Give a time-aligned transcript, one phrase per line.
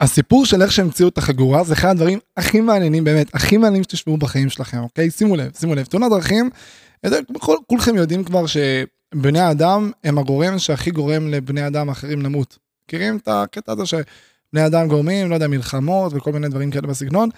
[0.00, 4.16] הסיפור של איך שהמציאו את החגורה זה אחד הדברים הכי מעניינים באמת, הכי מעניינים שתשמעו
[4.16, 5.10] בחיים שלכם, אוקיי?
[5.10, 6.50] שימו לב, שימו לב, תאונת דרכים,
[7.66, 12.58] כולכם יודעים כבר שבני האדם הם הגורם שהכי גורם לבני אדם אחרים למות.
[12.84, 17.28] מכירים את הקטע הזה שבני אדם גורמים, לא יודע, מלחמות וכל מיני דברים כאלה בסגנון.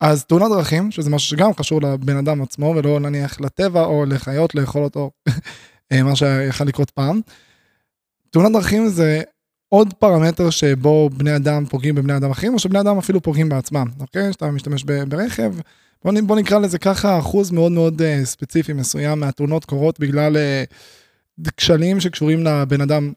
[0.00, 4.54] אז תאונת דרכים, שזה משהו שגם קשור לבן אדם עצמו ולא נניח לטבע או לחיות
[4.54, 5.10] לאכול אותו,
[6.04, 7.20] מה שיכול לקרות פעם.
[8.30, 9.22] תאונת דרכים זה
[9.68, 13.86] עוד פרמטר שבו בני אדם פוגעים בבני אדם אחרים, או שבני אדם אפילו פוגעים בעצמם,
[14.00, 14.32] אוקיי?
[14.32, 15.54] שאתה משתמש ברכב,
[16.04, 21.50] בוא, בוא נקרא לזה ככה, אחוז מאוד מאוד uh, ספציפי מסוים מהתאונות קורות בגלל uh,
[21.56, 23.12] כשלים שקשורים לבן אדם,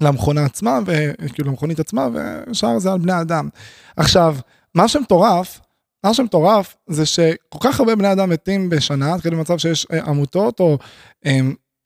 [0.00, 2.08] למכונה עצמה, וכאילו למכונית עצמה,
[2.50, 3.48] ושאר זה על בני אדם.
[3.96, 4.36] עכשיו,
[4.74, 5.60] מה שמטורף,
[6.04, 10.60] מה שמטורף זה שכל כך הרבה בני אדם מתים בשנה, כאילו במצב שיש uh, עמותות
[10.60, 10.78] או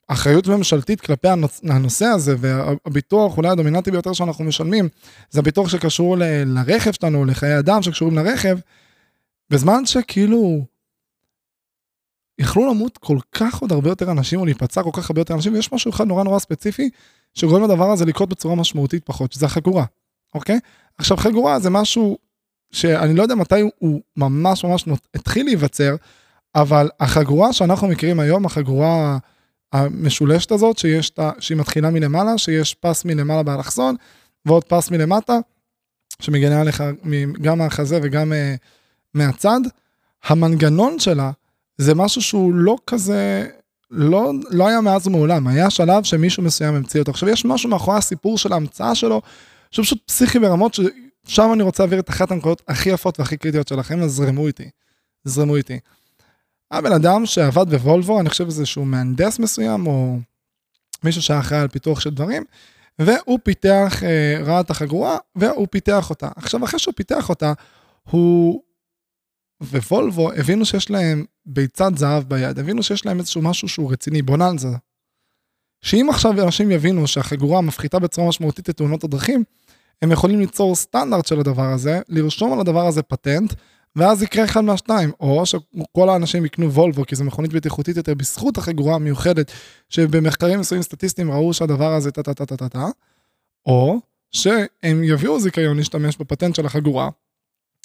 [0.09, 1.29] אחריות ממשלתית כלפי
[1.69, 4.89] הנושא הזה, והביטוח אולי הדומיננטי ביותר שאנחנו משלמים,
[5.31, 8.59] זה הביטוח שקשור ל- לרכב שלנו, לחיי אדם שקשורים לרכב,
[9.51, 10.65] בזמן שכאילו
[12.39, 15.55] יכלו למות כל כך עוד הרבה יותר אנשים, או להיפצע כל כך הרבה יותר אנשים,
[15.55, 16.91] ויש משהו אחד נורא נורא ספציפי,
[17.35, 19.85] שגורם לדבר הזה לקרות בצורה משמעותית פחות, שזה החגורה,
[20.35, 20.61] אוקיי?
[20.99, 22.19] עכשיו חגורה זה משהו
[22.73, 24.85] שאני לא יודע מתי הוא ממש ממש
[25.15, 25.97] התחיל להיווצר,
[26.55, 29.19] אבל החגורה שאנחנו מכירים היום, החגורה...
[29.73, 33.97] המשולשת הזאת, שיש, שהיא מתחילה מלמעלה, שיש פס מלמעלה באלכסון,
[34.47, 35.39] ועוד פס מלמטה,
[36.23, 36.83] שמגנה עליך
[37.41, 38.59] גם מהחזה וגם uh,
[39.15, 39.61] מהצד.
[40.25, 41.31] המנגנון שלה
[41.79, 43.47] זה משהו שהוא לא כזה,
[43.91, 47.11] לא, לא היה מאז ומעולם, היה שלב שמישהו מסוים המציא אותו.
[47.11, 49.23] עכשיו יש משהו מאחורי הסיפור של ההמצאה שלו,
[49.71, 53.69] שהוא פשוט פסיכי ברמות, ששם אני רוצה להעביר את אחת הנקודות הכי יפות והכי קריטיות
[53.69, 54.71] שלכם, אז זרמו איתי.
[55.25, 55.79] זרמו איתי.
[56.71, 60.19] הבן אדם שעבד בוולבו, אני חושב שזה שהוא מהנדס מסוים, או
[61.05, 62.45] מישהו שהיה אחראי על פיתוח של דברים,
[62.99, 66.29] והוא פיתח, אה, ראה את החגורה, והוא פיתח אותה.
[66.37, 67.53] עכשיו, אחרי שהוא פיתח אותה,
[68.11, 68.63] הוא
[69.63, 74.69] ווולבו הבינו שיש להם ביצת זהב ביד, הבינו שיש להם איזשהו משהו שהוא רציני, בוננזה.
[75.83, 79.45] שאם עכשיו אנשים יבינו שהחגורה מפחיתה בצורה משמעותית את תאונות הדרכים,
[80.03, 83.55] הם יכולים ליצור סטנדרט של הדבר הזה, לרשום על הדבר הזה פטנט,
[83.99, 88.59] ואז יקרה אחד מהשתיים, או שכל האנשים יקנו וולבו כי זו מכונית בטיחותית יותר בזכות
[88.59, 89.53] החגורה המיוחדת
[89.89, 92.87] שבמחקרים מסוימים סטטיסטיים ראו שהדבר הזה טה טה טה טה טה טה,
[93.67, 94.01] או
[94.31, 97.09] שהם יביאו זיכיון להשתמש בפטנט של החגורה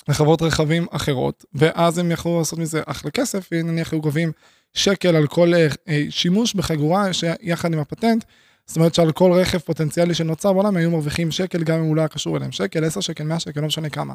[0.07, 4.31] לחברות רכבים אחרות, ואז הם יכולו לעשות מזה אחלה כסף, ונניח היו גובים
[4.74, 5.53] שקל על כל
[5.88, 8.24] אה, שימוש בחגורה שיחד עם הפטנט,
[8.66, 12.01] זאת אומרת שעל כל רכב פוטנציאלי שנוצר בעולם היו מרוויחים שקל גם אם הוא לא
[12.01, 14.13] היה קשור אליהם, שקל, 10 שקל, 100 שקל, לא משנה כמה.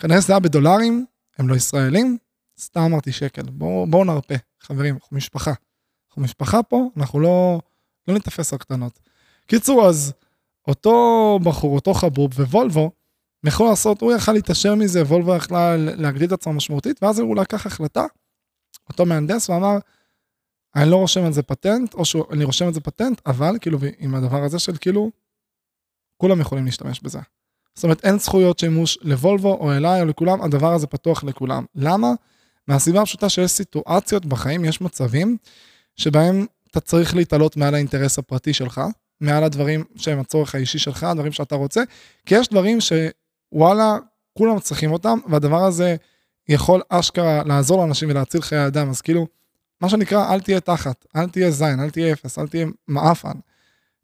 [0.00, 1.06] כנראה שזה היה בדולרים,
[1.38, 2.18] הם לא ישראלים,
[2.60, 3.42] סתם אמרתי שקל.
[3.42, 5.52] בואו בוא נרפה, חברים, אנחנו משפחה.
[6.08, 7.60] אנחנו משפחה פה, אנחנו לא,
[8.08, 8.98] לא נתפס על קטנות.
[9.46, 10.12] קיצור, אז
[10.68, 12.90] אותו בחור, אותו חבוב ווולבו,
[13.46, 17.66] יכול לעשות, הוא יכל להתעשר מזה, וולבו יכלה להגדיל את עצמה משמעותית, ואז הוא לקח
[17.66, 18.04] החלטה,
[18.88, 19.78] אותו מהנדס, ואמר,
[20.76, 24.14] אני לא רושם על זה פטנט, או שאני רושם על זה פטנט, אבל כאילו עם
[24.14, 25.10] הדבר הזה של כאילו,
[26.16, 27.18] כולם יכולים להשתמש בזה.
[27.74, 31.64] זאת אומרת, אין זכויות שימוש לוולבו או אליי או לכולם, הדבר הזה פתוח לכולם.
[31.74, 32.12] למה?
[32.68, 35.36] מהסיבה הפשוטה שיש סיטואציות בחיים, יש מצבים,
[35.96, 38.80] שבהם אתה צריך להתעלות מעל האינטרס הפרטי שלך,
[39.20, 41.82] מעל הדברים שהם הצורך האישי שלך, הדברים שאתה רוצה,
[42.26, 43.96] כי יש דברים שוואלה,
[44.38, 45.96] כולם צריכים אותם, והדבר הזה
[46.48, 49.26] יכול אשכרה לעזור לאנשים ולהציל חיי אדם, אז כאילו,
[49.80, 53.38] מה שנקרא, אל תהיה תחת, אל תהיה זין, אל תהיה אפס, אל תהיה מעפן.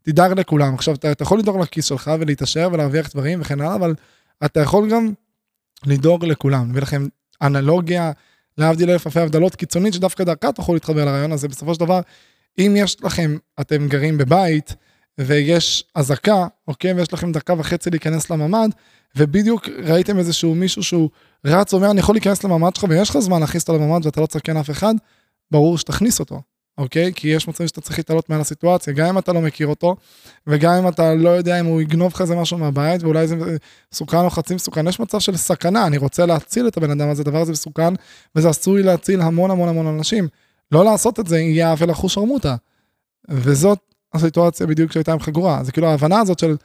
[0.03, 0.73] תדאג לכולם.
[0.73, 3.95] עכשיו, אתה, אתה יכול לדאוג לכיס שלך ולהתעשר ולהרוויח דברים וכן הלאה, אבל
[4.45, 5.13] אתה יכול גם
[5.85, 6.69] לדאוג לכולם.
[6.69, 7.07] מביא לכם
[7.41, 8.11] אנלוגיה,
[8.57, 11.47] להבדיל אלף אלפי הבדלות קיצונית, שדווקא דרכה תוכלו להתחבר לרעיון הזה.
[11.47, 12.01] בסופו של דבר,
[12.59, 14.75] אם יש לכם, אתם גרים בבית,
[15.17, 18.69] ויש אזעקה, אוקיי, ויש לכם דקה וחצי להיכנס לממ"ד,
[19.15, 21.09] ובדיוק ראיתם איזשהו מישהו שהוא
[21.45, 24.25] רץ, אומר, אני יכול להיכנס לממ"ד שלך, ויש לך זמן להכניס אותו לממ"ד ואתה לא
[24.25, 24.93] תסכן אף אחד,
[25.51, 26.41] ברור שתכניס אותו.
[26.77, 27.13] אוקיי?
[27.13, 29.95] כי יש מצבים שאתה צריך להתעלות מעל הסיטואציה, גם אם אתה לא מכיר אותו,
[30.47, 33.35] וגם אם אתה לא יודע אם הוא יגנוב לך איזה משהו מהבית, ואולי זה
[33.93, 37.21] מסוכן או חצי מסוכן, יש מצב של סכנה, אני רוצה להציל את הבן אדם הזה,
[37.21, 37.93] הדבר הזה מסוכן,
[38.35, 40.27] וזה עשוי להציל המון המון המון אנשים.
[40.71, 42.55] לא לעשות את זה יהיה עוול אחוש שרמוטה.
[43.29, 43.79] וזאת
[44.13, 45.63] הסיטואציה בדיוק שהייתה עם חגורה.
[45.63, 46.55] זה כאילו ההבנה הזאת של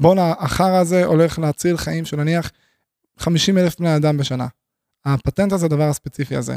[0.00, 2.50] בואנה, החרא הזה הולך להציל חיים של נניח
[3.18, 4.46] 50 אלף בני אדם בשנה.
[5.04, 6.56] הפטנט הזה, הדבר הספציפי הזה.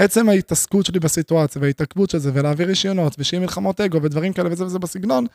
[0.00, 4.64] עצם ההתעסקות שלי בסיטואציה וההתעכבות של זה ולהעביר רישיונות ושיהיה מלחמות אגו ודברים כאלה וזה
[4.64, 5.26] וזה בסגנון,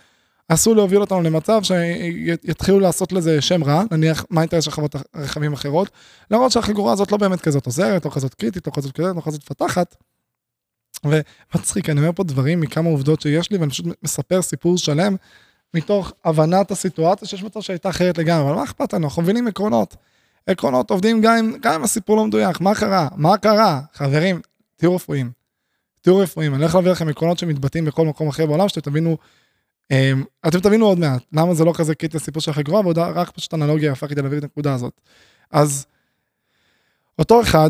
[0.49, 5.53] עשוי להוביל אותנו למצב שיתחילו לעשות לזה שם רע, נניח מה האינטרס של חברות רכבים
[5.53, 5.89] אחרות,
[6.31, 9.43] למרות שהחגורה הזאת לא באמת כזאת עוזרת, או כזאת קריטית, או כזאת כזאת, או כזאת
[9.43, 9.95] פתחת.
[11.05, 15.15] ומצחיק, אני אומר פה דברים מכמה עובדות שיש לי, ואני פשוט מספר סיפור שלם,
[15.73, 19.05] מתוך הבנת הסיטואציה שיש מצב שהייתה אחרת לגמרי, אבל מה אכפת לנו?
[19.05, 19.95] אנחנו מבינים עקרונות.
[20.47, 23.07] עקרונות עובדים גם אם הסיפור לא מדויק, מה קרה?
[23.15, 23.81] מה קרה?
[23.93, 24.41] חברים,
[24.75, 25.31] תהיו רפואיים.
[26.01, 29.17] תהיו רפואיים, אני הולך להביא לכם עקרונות שמתבטאים בכל מקום אחר בעולם, שאתם תבינו,
[29.93, 29.95] um,
[30.47, 33.91] אתם תבינו עוד מעט, למה זה לא כזה קיט לסיפור של החגורה, רק פשוט אנלוגיה
[33.91, 35.01] יפה כדי להביא את הנקודה הזאת.
[35.51, 35.85] אז
[37.19, 37.69] אותו אחד,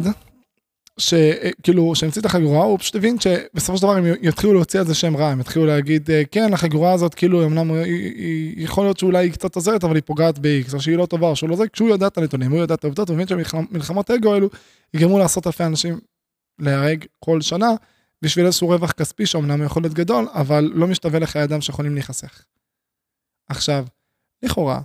[0.98, 4.96] שכאילו, שהמציא את החגורה, הוא פשוט הבין שבסופו של דבר הם יתחילו להוציא על זה
[4.96, 7.72] שם רע, הם יתחילו להגיד, אה, כן, החגורה הזאת, כאילו, אמנם
[8.58, 11.36] יכול להיות שאולי היא קצת עוזרת, אבל היא פוגעת ב-X, או שהיא לא טובה, או
[11.36, 14.34] שהוא לא זה, כשהוא יודע את הנתונים, הוא יודע את העובדות, הוא מבין שהמלחמות אגו
[14.34, 14.50] האלו
[14.94, 16.00] יגרמו לעשרות אלפי אנשים
[16.60, 17.70] להיהרג כל שנה,
[18.22, 22.46] בשביל איזשהו רווח כספי שאומנם יכול להיות גדול, אבל לא משתווה לחיי אדם שיכולים להיחסך.
[23.50, 23.86] עכשיו,
[24.44, 24.82] לכאורה,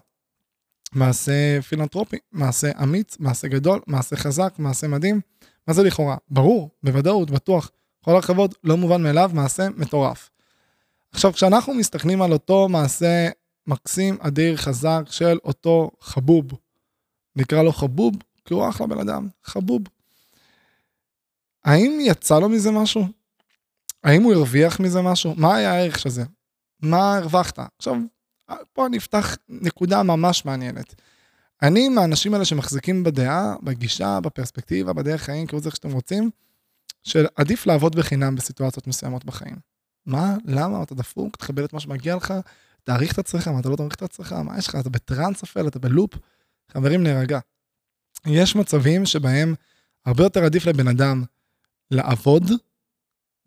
[0.92, 5.20] מעשה פילנטרופי, מעשה אמיץ, מעשה גדול, מעשה חזק, מעשה מדהים.
[5.68, 6.16] מה זה לכאורה?
[6.28, 7.70] ברור, בוודאות, בטוח.
[8.04, 10.30] כל הכבוד, לא מובן מאליו, מעשה מטורף.
[11.12, 13.28] עכשיו, כשאנחנו מסתכלים על אותו מעשה
[13.66, 16.44] מקסים, אדיר, חזק של אותו חבוב,
[17.36, 18.14] נקרא לו חבוב,
[18.44, 19.82] כי הוא אחלה בן אדם, חבוב.
[21.64, 23.06] האם יצא לו מזה משהו?
[24.04, 25.34] האם הוא הרוויח מזה משהו?
[25.36, 26.24] מה היה הערך של זה?
[26.82, 27.58] מה הרווחת?
[27.78, 27.96] עכשיו,
[28.72, 30.94] פה אני אפתח נקודה ממש מעניינת.
[31.62, 36.30] אני מהאנשים האלה שמחזיקים בדעה, בגישה, בפרספקטיבה, בדרך חיים, קראו לזה איך שאתם רוצים,
[37.02, 39.56] שעדיף לעבוד בחינם בסיטואציות מסוימות בחיים.
[40.06, 40.36] מה?
[40.44, 40.82] למה?
[40.82, 41.36] אתה דפוק?
[41.36, 42.34] תכבד את מה שמגיע לך?
[42.84, 43.48] תעריך את עצמך?
[43.48, 44.32] מה, אתה לא תעריך את עצמך?
[44.32, 44.74] מה יש לך?
[44.74, 45.68] אתה בטראנס אפל?
[45.68, 46.14] אתה בלופ?
[46.72, 47.38] חברים, נרגע.
[48.26, 49.54] יש מצבים שבהם
[50.06, 51.24] הרבה יותר עדיף לבן אדם
[51.90, 52.50] לעבוד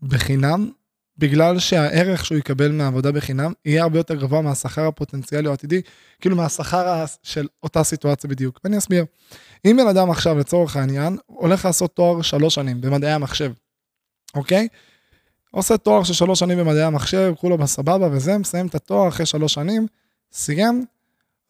[0.01, 0.71] בחינם
[1.17, 5.81] בגלל שהערך שהוא יקבל מהעבודה בחינם יהיה הרבה יותר גבוה מהשכר הפוטנציאלי או העתידי,
[6.21, 8.59] כאילו מהשכר של אותה סיטואציה בדיוק.
[8.63, 9.05] ואני אסביר.
[9.65, 13.51] אם בן אדם עכשיו, לצורך העניין, הולך לעשות תואר שלוש שנים במדעי המחשב,
[14.35, 14.67] אוקיי?
[15.51, 19.53] עושה תואר של שלוש שנים במדעי המחשב, כולו בסבבה וזה, מסיים את התואר אחרי שלוש
[19.53, 19.87] שנים,
[20.31, 20.85] סיים,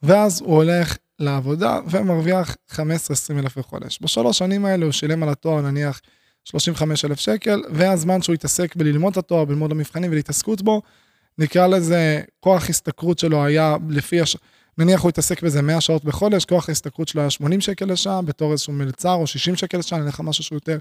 [0.01, 2.78] ואז הוא הולך לעבודה ומרוויח 15-20
[3.40, 4.00] אלף בחודש.
[4.01, 6.01] בשלוש שנים האלה הוא שילם על התואר נניח
[6.45, 10.81] 35 אלף שקל, והזמן שהוא יתעסק בללמוד את התואר, בללמוד המבחנים ולהתעסקות בו,
[11.38, 14.38] נקרא לזה, כוח השתכרות שלו היה לפי, הש...
[14.78, 18.51] נניח הוא יתעסק בזה 100 שעות בחודש, כוח ההשתכרות שלו היה 80 שקל לשעה, בתור
[18.51, 20.78] איזשהו מלצר, או 60 שקל לשעה, נלך על משהו שהוא יותר,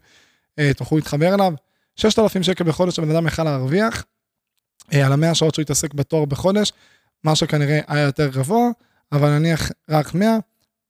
[0.59, 1.53] אה, תוכלו להתחבר אליו.
[1.97, 4.05] 6,000 שקל בחודש הבן אדם יכל להרוויח,
[4.95, 6.73] אה, על המאה שעות שהוא יתעסק בתואר בחודש,
[7.25, 8.69] מה שכנראה היה יותר גבוה,
[9.13, 10.37] אבל נניח רק 100,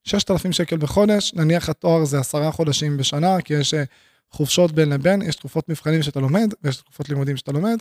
[0.04, 3.84] 6,000 שקל בחודש, נניח התואר זה 10 חודשים בשנה, כי יש אה,
[4.32, 7.78] חופשות בין לבין, יש תקופות מבחנים שאתה לומד, ויש תקופות לימודים שאתה לומד,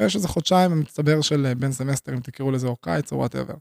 [0.00, 3.54] ויש איזה חודשיים במצטבר של אה, בין סמסטר, אם תקראו לזה או קיץ או whatever.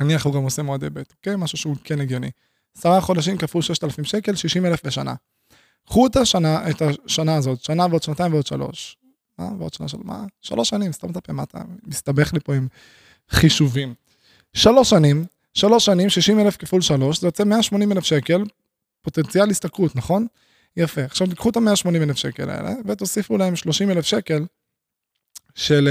[0.00, 1.36] נניח הוא גם עושה מועדי ב', אוקיי?
[1.36, 2.30] משהו שהוא כן הגיוני.
[2.78, 5.14] עשרה חודשים כפול 6,000 שקל, 60 אלף בשנה.
[5.86, 8.96] קחו את השנה, את השנה הזאת, שנה ועוד שנתיים ועוד שלוש.
[9.38, 9.48] מה?
[9.58, 9.98] ועוד שנה של...
[10.04, 10.24] מה?
[10.40, 12.68] שלוש שנים, סתם את הפה, מה אתה מסתבך לי פה עם
[13.30, 13.94] חישובים.
[14.52, 15.24] שלוש שנים,
[15.54, 18.44] שלוש שנים, 60 אלף כפול שלוש, זה יוצא 180 אלף שקל,
[19.02, 20.26] פוטנציאל השתכרות, נכון?
[20.76, 21.04] יפה.
[21.04, 24.44] עכשיו תיקחו את ה-180 אלף שקל האלה ותוסיפו להם 30 אלף שקל
[25.54, 25.88] של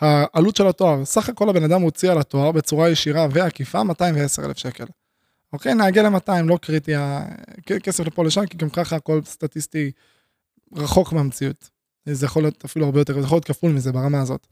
[0.00, 1.04] uh, העלות של התואר.
[1.04, 4.84] סך הכל הבן אדם הוציא על התואר בצורה ישירה ועקיפה 210 אלף שקל.
[5.52, 6.92] אוקיי, נעגל ל-200, לא קריטי,
[7.82, 9.90] כסף לפה לשם, כי גם ככה הכל סטטיסטי
[10.76, 11.70] רחוק מהמציאות.
[12.06, 14.46] זה יכול להיות אפילו הרבה יותר, זה יכול להיות כפול מזה ברמה הזאת.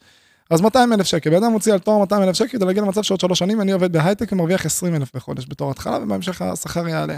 [0.50, 3.02] אז 200 אלף שקל, בן אדם מוציא על תואר 200 אלף שקל כדי להגיע למצב
[3.02, 7.16] שעוד שלוש שנים אני עובד בהייטק ומרוויח 20 אלף בחודש בתור התחלה ובהמשך השכר יעלה.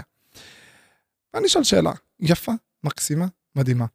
[1.33, 2.51] ואני אשאל שאלה, יפה,
[2.83, 3.25] מקסימה,
[3.55, 3.85] מדהימה.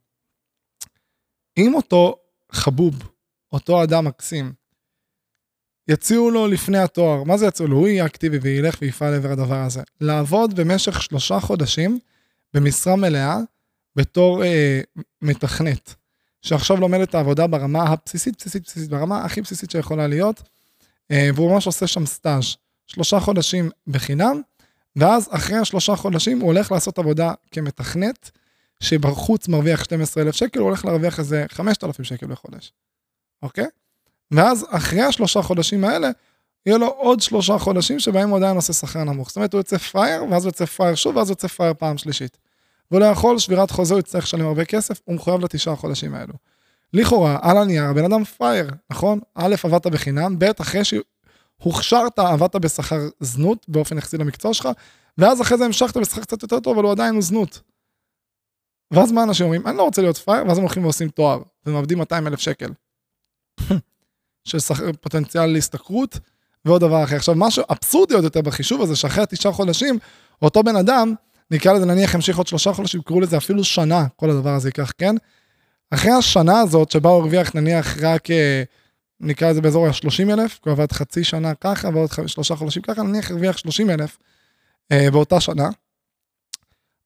[1.57, 2.15] אם אותו
[2.51, 3.09] חבוב,
[3.51, 4.53] אותו אדם מקסים,
[5.87, 7.77] יציעו לו לפני התואר, מה זה יציעו לו?
[7.77, 9.81] הוא יהיה אקטיבי וילך ויפעל לעבר הדבר הזה.
[10.01, 11.99] לעבוד במשך שלושה חודשים
[12.53, 13.37] במשרה מלאה
[13.95, 14.81] בתור אה,
[15.21, 15.95] מתכנת,
[16.41, 20.41] שעכשיו לומד את העבודה ברמה הבסיסית, בסיסית, בסיסית, ברמה הכי בסיסית שיכולה להיות,
[21.11, 22.55] אה, והוא ממש עושה שם סטאז',
[22.87, 24.41] שלושה חודשים בחינם,
[24.95, 28.31] ואז אחרי השלושה חודשים הוא הולך לעשות עבודה כמתכנת,
[28.79, 32.73] שבחוץ מרוויח 12,000 שקל, הוא הולך להרוויח איזה 5,000 שקל בחודש,
[33.43, 33.65] אוקיי?
[34.31, 36.09] ואז אחרי השלושה חודשים האלה,
[36.65, 39.27] יהיה לו עוד שלושה חודשים שבהם הוא עדיין עושה שכר נמוך.
[39.27, 41.97] זאת אומרת, הוא יוצא פראייר, ואז הוא יוצא פראייר שוב, ואז הוא יוצא פראייר פעם
[41.97, 42.37] שלישית.
[42.91, 46.33] והוא לא יכול, שבירת חוזה, הוא יצטרך לשלם הרבה כסף, הוא מחויב לתשעה החודשים האלו.
[46.93, 49.19] לכאורה, על הנייר, הבן אדם פראייר, נכון?
[49.35, 50.81] א', עבדת בחינם, ב', אחרי
[51.57, 54.69] הוכשרת, עבדת בשכר זנות באופן יחסי למקצוע שלך,
[55.17, 57.61] ואז אחרי זה המשכת בשכר קצת יותר טוב, אבל הוא עדיין הוא זנות.
[58.91, 59.67] ואז מה אנשים אומרים?
[59.67, 62.69] אני לא רוצה להיות פראייר, ואז הם הולכים ועושים תואר, ומאבדים 200 אלף שקל.
[64.47, 66.19] של שכר, פוטנציאל להשתכרות,
[66.65, 67.15] ועוד דבר אחר.
[67.15, 69.99] עכשיו, משהו אבסורדי עוד יותר בחישוב הזה, שאחרי התשעה חודשים,
[70.41, 71.13] אותו בן אדם,
[71.51, 74.91] נקרא לזה נניח ימשיך עוד שלושה חודשים, קראו לזה אפילו שנה, כל הדבר הזה ייקח,
[74.97, 75.15] כן?
[75.91, 78.31] אחרי השנה הזאת, שבה הוא הרוויח נניח רק...
[78.31, 78.63] אה,
[79.19, 83.31] נקרא לזה באזור ה-30 אלף, הוא עבד חצי שנה ככה ועוד שלושה חודשים ככה, נניח
[83.31, 84.17] הרוויח 30 אלף
[84.91, 85.69] אה, באותה שנה.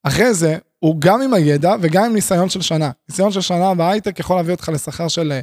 [0.03, 2.91] אחרי זה, הוא גם עם הידע וגם עם ניסיון של שנה.
[3.09, 5.39] ניסיון של שנה בהייטק יכול להביא אותך לשכר של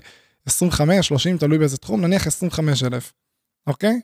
[0.47, 3.13] 25, אה, 30, תלוי באיזה תחום, נניח 25 אלף,
[3.67, 4.01] אוקיי?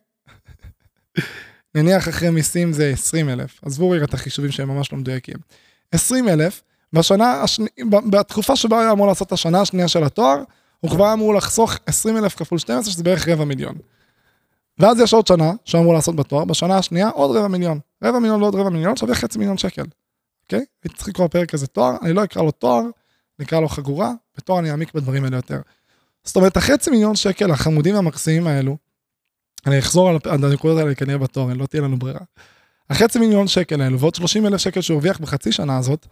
[1.74, 5.36] נניח אחרי מיסים זה 20 אלף, עזבו רגע את החישובים שהם ממש לא מדויקים.
[5.92, 7.68] 20 אלף, בשנה השני,
[8.10, 10.42] בתקופה שבה הוא אמור לעשות את השנה השנייה של התואר,
[10.82, 13.74] הוא כבר אמור לחסוך 20 אלף כפול 12, שזה בערך רבע מיליון.
[14.78, 17.78] ואז יש עוד שנה שהוא אמור לעשות בתואר, בשנה השנייה עוד רבע מיליון.
[18.04, 19.84] רבע מיליון ועוד רבע מיליון שווה חצי מיליון שקל.
[20.42, 20.64] אוקיי?
[20.84, 22.82] הייתי צריך לקרוא בפרק הזה תואר, אני לא אקרא לו תואר,
[23.38, 25.60] נקרא לו חגורה, בתואר אני אעמיק בדברים האלה יותר.
[26.24, 28.76] זאת אומרת, החצי מיליון שקל החמודים והמקסימים האלו,
[29.66, 32.20] אני אחזור על הנקודות האלה כנראה בתואר, לא תהיה לנו ברירה.
[32.90, 36.06] החצי מיליון שקל האלו ועוד 30 אלף שקל שהוא הרוויח בחצי שנה הזאת,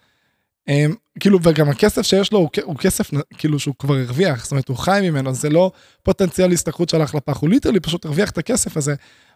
[1.21, 4.76] כאילו וגם הכסף שיש לו הוא, הוא כסף כאילו שהוא כבר הרוויח זאת אומרת הוא
[4.76, 5.71] חי ממנו זה לא
[6.02, 8.95] פוטנציאל הסתכלות שהלך לפח הוא ליטרלי פשוט הרוויח את הכסף הזה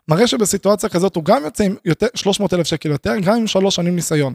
[0.09, 3.77] מראה שבסיטואציה כזאת הוא גם יוצא עם יותר 300 אלף שקל יותר גם עם שלוש
[3.77, 4.35] שנים ניסיון.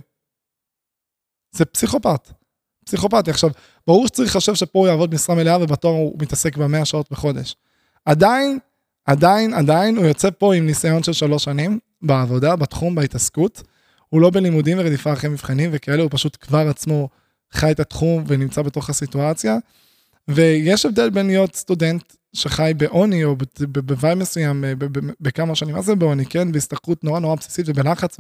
[1.52, 2.32] זה פסיכופת.
[2.86, 3.50] פסיכופתי עכשיו
[3.88, 7.56] ברור שצריך לחשב שפה הוא יעבוד משרה מלאה ובתואר הוא מתעסק במאה שעות בחודש.
[8.06, 8.60] עדיין
[9.06, 13.64] עדיין עדיין הוא יוצא פה עם ניסיון של שלוש שנים בעבודה בתחום בהתעסקות.
[14.10, 17.10] הוא לא בלימודים ורדיפה אחרי מבחנים וכאלה, הוא פשוט כבר עצמו
[17.54, 19.58] חי את התחום ונמצא בתוך הסיטואציה.
[20.28, 23.36] ויש הבדל בין להיות סטודנט שחי בעוני או
[23.68, 24.64] בוואי מסוים
[25.22, 26.52] בכמה שנים, מה זה בעוני, כן?
[26.52, 28.18] בהסתכלות נורא נורא בסיסית ובלחץ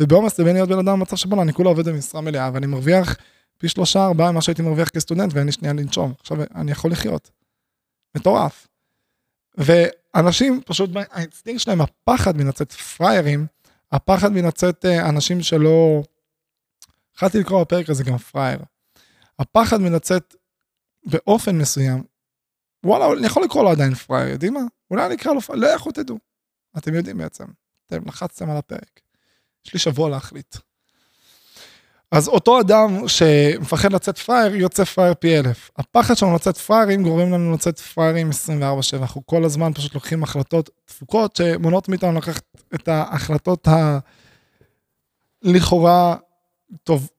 [0.00, 3.16] ובעומס לבין להיות בן אדם במצב שבו אני כולה עובד במשרה מלאה ואני מרוויח
[3.58, 6.12] פי שלושה ארבעה ממה שהייתי מרוויח כסטודנט ואין לי שנייה לנשום.
[6.20, 7.30] עכשיו אני יכול לחיות.
[8.16, 8.66] מטורף.
[9.58, 13.46] ואנשים פשוט האינסטינקט שלהם הפחד מלצאת פריירים
[13.92, 16.02] הפחד מלצאת אה, אנשים שלא...
[17.12, 18.60] התחלתי לקרוא בפרק הזה גם פראייר.
[19.38, 20.34] הפחד מלצאת
[21.06, 22.02] באופן מסוים,
[22.84, 24.60] וואלה, אני יכול לקרוא לו עדיין פראייר, יודעים מה?
[24.90, 26.18] אולי אני אקרא לו פראייר, לא, לכו תדעו.
[26.78, 27.44] אתם יודעים בעצם,
[27.86, 29.00] אתם לחצתם על הפרק.
[29.66, 30.56] יש לי שבוע להחליט.
[32.10, 35.70] אז אותו אדם שמפחד לצאת פראייר, יוצא פראייר פי אלף.
[35.76, 38.96] הפחד שלנו לצאת פראיירים גורם לנו לצאת פראיירים 24/7.
[38.96, 42.42] אנחנו כל הזמן פשוט לוקחים החלטות דפוקות שמונעות מאיתנו לקחת
[42.74, 43.68] את ההחלטות
[45.44, 46.16] הלכאורה
[46.84, 47.10] טוב.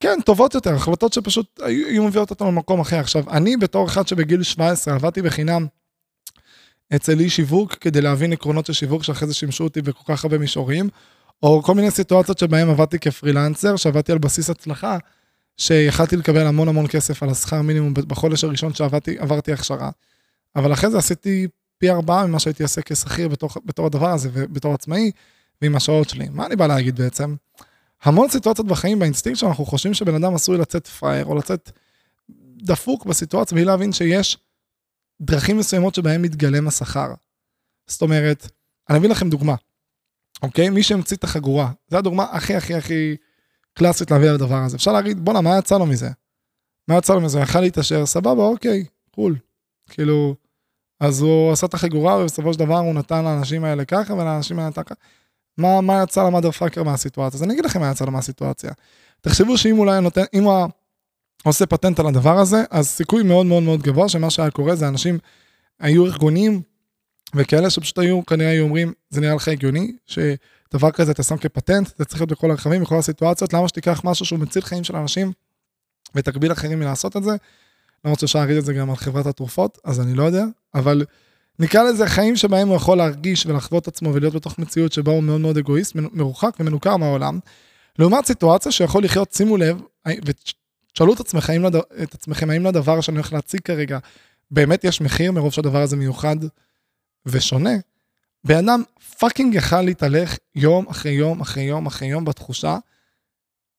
[0.00, 2.98] כן, טובות יותר, החלטות שפשוט היו מביאות אותנו למקום אחר.
[2.98, 5.66] עכשיו, אני בתור אחד שבגיל 17 עבדתי בחינם
[6.96, 10.38] אצל אי שיווק כדי להבין עקרונות של שיווק שאחרי זה שימשו אותי בכל כך הרבה
[10.38, 10.88] מישורים.
[11.42, 14.98] או כל מיני סיטואציות שבהם עבדתי כפרילנסר, שעבדתי על בסיס הצלחה,
[15.56, 19.90] שיכלתי לקבל המון המון כסף על השכר מינימום בחודש הראשון שעברתי הכשרה.
[20.56, 21.46] אבל אחרי זה עשיתי
[21.78, 25.10] פי ארבעה ממה שהייתי עושה כשכיר בתור, בתור הדבר הזה ובתור עצמאי,
[25.62, 26.28] ועם השעות שלי.
[26.32, 27.34] מה אני בא להגיד בעצם?
[28.02, 31.70] המון סיטואציות בחיים באינסטינקט שאנחנו חושבים שבן אדם עשוי לצאת פראייר או לצאת
[32.56, 34.38] דפוק בסיטואציה בלי להבין שיש
[35.20, 37.14] דרכים מסוימות שבהם מתגלם השכר.
[37.86, 38.50] זאת אומרת,
[38.90, 39.54] אני אביא לכם דוגמה.
[40.42, 40.68] אוקיי?
[40.68, 43.16] מי שהמציא את החגורה, זו הדוגמה הכי הכי הכי
[43.74, 44.76] קלאסית להביא על הדבר הזה.
[44.76, 46.10] אפשר להגיד, בואנה, מה יצא לו מזה?
[46.88, 47.40] מה יצא לו מזה?
[47.40, 49.36] יכל להתעשר, סבבה, אוקיי, קול.
[49.90, 50.34] כאילו,
[51.00, 54.72] אז הוא עשה את החגורה ובסופו של דבר הוא נתן לאנשים האלה ככה ולאנשים האלה
[54.72, 54.94] ככה.
[55.58, 57.38] מה, מה יצא למאדר פאקר מהסיטואציה?
[57.38, 58.70] אז אני אגיד לכם מה יצא לו מהסיטואציה.
[59.20, 60.66] תחשבו שאם אולי נותן, אם הוא
[61.44, 64.88] עושה פטנט על הדבר הזה, אז סיכוי מאוד מאוד מאוד גבוה שמה שהיה קורה זה
[64.88, 65.18] אנשים
[65.80, 66.62] היו ארגונים
[67.34, 71.88] וכאלה שפשוט היו, כנראה היו אומרים, זה נראה לך הגיוני, שדבר כזה אתה שם כפטנט,
[71.98, 75.32] זה צריך להיות בכל הרכבים, בכל הסיטואציות, למה שתיקח משהו שהוא מציל חיים של אנשים
[76.14, 77.36] ותגביל אחרים מלעשות את זה?
[78.04, 81.04] למרות שאפשר להגיד את זה גם על חברת התרופות, אז אני לא יודע, אבל
[81.58, 85.40] נקרא לזה חיים שבהם הוא יכול להרגיש ולחוות עצמו ולהיות בתוך מציאות שבה הוא מאוד
[85.40, 87.38] מאוד אגואיסט, מרוחק ומנוכר מהעולם,
[87.98, 89.80] לעומת סיטואציה שיכול לחיות, שימו לב,
[90.24, 91.20] ותשאלו את
[92.02, 93.98] את עצמכם האם לדבר שאני הולך להציג כרגע,
[94.50, 96.36] באמת יש מחיר מרוב שהדבר הזה מיוחד
[97.26, 97.70] ושונה,
[98.44, 98.82] בן אדם
[99.18, 102.78] פאקינג יכל להתהלך יום אחרי יום אחרי יום אחרי יום בתחושה,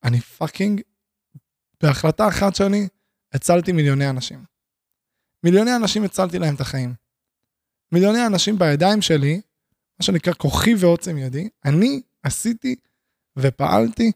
[0.04, 0.82] אני פאקינג,
[1.82, 2.88] בהחלטה אחת שלי,
[3.34, 4.44] הצלתי מיליוני אנשים.
[5.44, 6.94] מיליוני אנשים הצלתי להם את החיים.
[7.92, 9.42] מיליוני אנשים בידיים שלי,
[10.00, 12.75] מה שנקרא כוחי ועוצם ידי, אני עשיתי
[13.38, 14.12] ופעלתי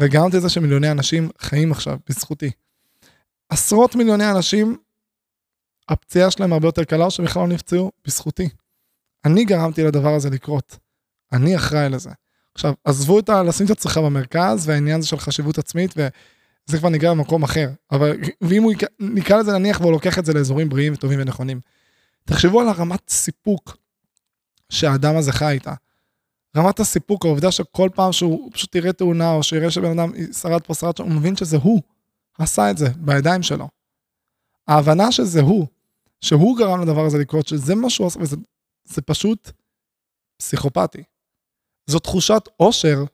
[0.00, 2.50] וגרמתי לזה שמיליוני אנשים חיים עכשיו בזכותי.
[3.48, 4.76] עשרות מיליוני אנשים,
[5.88, 8.48] הפציעה שלהם הרבה יותר קלה או שבכלל לא נפצעו בזכותי.
[9.24, 10.76] אני גרמתי לדבר הזה לקרות.
[11.32, 12.10] אני אחראי לזה.
[12.54, 13.42] עכשיו, עזבו את ה...
[13.42, 17.70] לשים את עצמך במרכז, והעניין הזה של חשיבות עצמית, וזה כבר נגרר במקום אחר.
[17.92, 21.60] אבל, ואם הוא נקרא לזה נניח והוא לוקח את זה לאזורים בריאים וטובים ונכונים.
[22.24, 23.76] תחשבו על הרמת סיפוק
[24.72, 25.74] שהאדם הזה חי איתה.
[26.56, 30.74] רמת הסיפוק, העובדה שכל פעם שהוא פשוט יראה תאונה, או שיראה שבן אדם שרד פה
[30.74, 31.82] שרד שם, הוא מבין שזה הוא
[32.38, 33.68] עשה את זה בידיים שלו.
[34.68, 35.66] ההבנה שזה הוא,
[36.20, 38.36] שהוא גרם לדבר הזה לקרות, שזה מה שהוא עושה, וזה
[38.84, 39.50] זה פשוט
[40.36, 41.02] פסיכופתי.
[41.86, 43.04] זו תחושת עושר,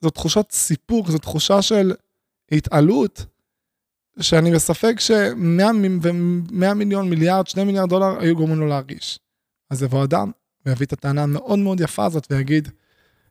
[0.00, 1.92] זו תחושת סיפוק, זו תחושה של
[2.52, 3.26] התעלות,
[4.20, 9.18] שאני בספק ש-100 מיליון, מיליארד, 2 מיליארד דולר היו גורמים לו להרגיש.
[9.70, 10.30] אז יבוא אדם
[10.66, 12.68] ויביא את הטענה המאוד מאוד יפה הזאת ויגיד,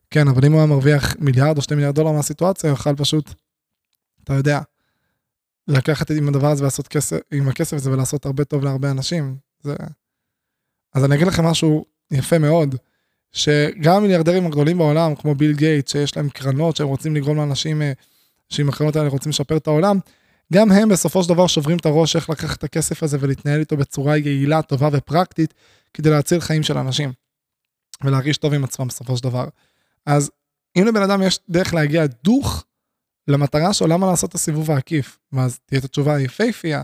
[0.09, 3.33] כן, אבל אם הוא היה מרוויח מיליארד או 2 מיליארד דולר מהסיטואציה, הוא יוכל פשוט,
[4.23, 4.59] אתה יודע,
[5.67, 9.37] לקחת עם הדבר הזה ולעשות כסף, עם הכסף הזה ולעשות הרבה טוב להרבה אנשים.
[9.59, 9.75] זה...
[10.95, 12.75] אז אני אגיד לכם משהו יפה מאוד,
[13.31, 17.91] שגם המיליארדרים הגדולים בעולם, כמו ביל גייט, שיש להם קרנות שהם רוצים לגרום לאנשים, אה,
[18.49, 19.99] שעם הקרנות האלה רוצים לשפר את העולם,
[20.53, 23.77] גם הם בסופו של דבר שוברים את הראש איך לקחת את הכסף הזה ולהתנהל איתו
[23.77, 25.53] בצורה יעילה, טובה ופרקטית,
[25.93, 27.11] כדי להציל חיים של אנשים.
[28.03, 29.47] ולהרגיש טוב עם עצמם בסופו של דבר.
[30.05, 30.31] אז
[30.77, 32.65] אם לבן אדם יש דרך להגיע דוך
[33.27, 35.19] למטרה שלו, למה לעשות את הסיבוב העקיף?
[35.31, 36.81] ואז תהיה את התשובה היפהפייה,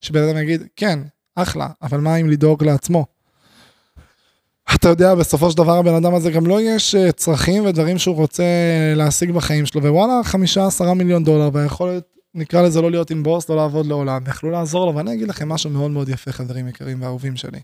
[0.00, 0.98] שבן אדם יגיד, כן,
[1.34, 3.13] אחלה, אבל מה אם לדאוג לעצמו?
[4.74, 8.16] אתה יודע, בסופו של דבר הבן אדם הזה גם לא יש אה, צרכים ודברים שהוא
[8.16, 8.44] רוצה
[8.96, 12.04] להשיג בחיים שלו, ווואלה, חמישה, עשרה מיליון דולר, והיכולת,
[12.34, 15.48] נקרא לזה לא להיות עם בוס, לא לעבוד לעולם, יכלו לעזור לו, ואני אגיד לכם
[15.48, 17.60] משהו מאוד מאוד יפה, חברים יקרים ואהובים שלי.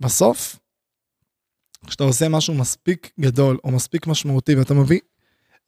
[0.00, 0.56] בסוף,
[1.86, 5.00] כשאתה עושה משהו מספיק גדול או מספיק משמעותי ואתה מביא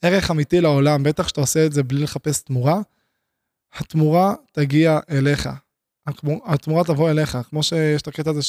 [0.03, 2.81] ערך אמיתי לעולם, בטח שאתה עושה את זה בלי לחפש תמורה,
[3.75, 5.49] התמורה תגיע אליך.
[6.47, 8.43] התמורה תבוא אליך, כמו שיש את הקטע הזה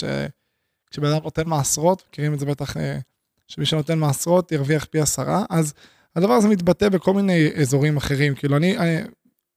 [0.89, 3.00] שכשבן אדם נותן מעשרות, מכירים את זה בטח, אה,
[3.48, 5.74] שמי שנותן מעשרות ירוויח פי עשרה, אז
[6.15, 8.36] הדבר הזה מתבטא בכל מיני אזורים אחרים.
[8.36, 8.98] כאילו אני, אני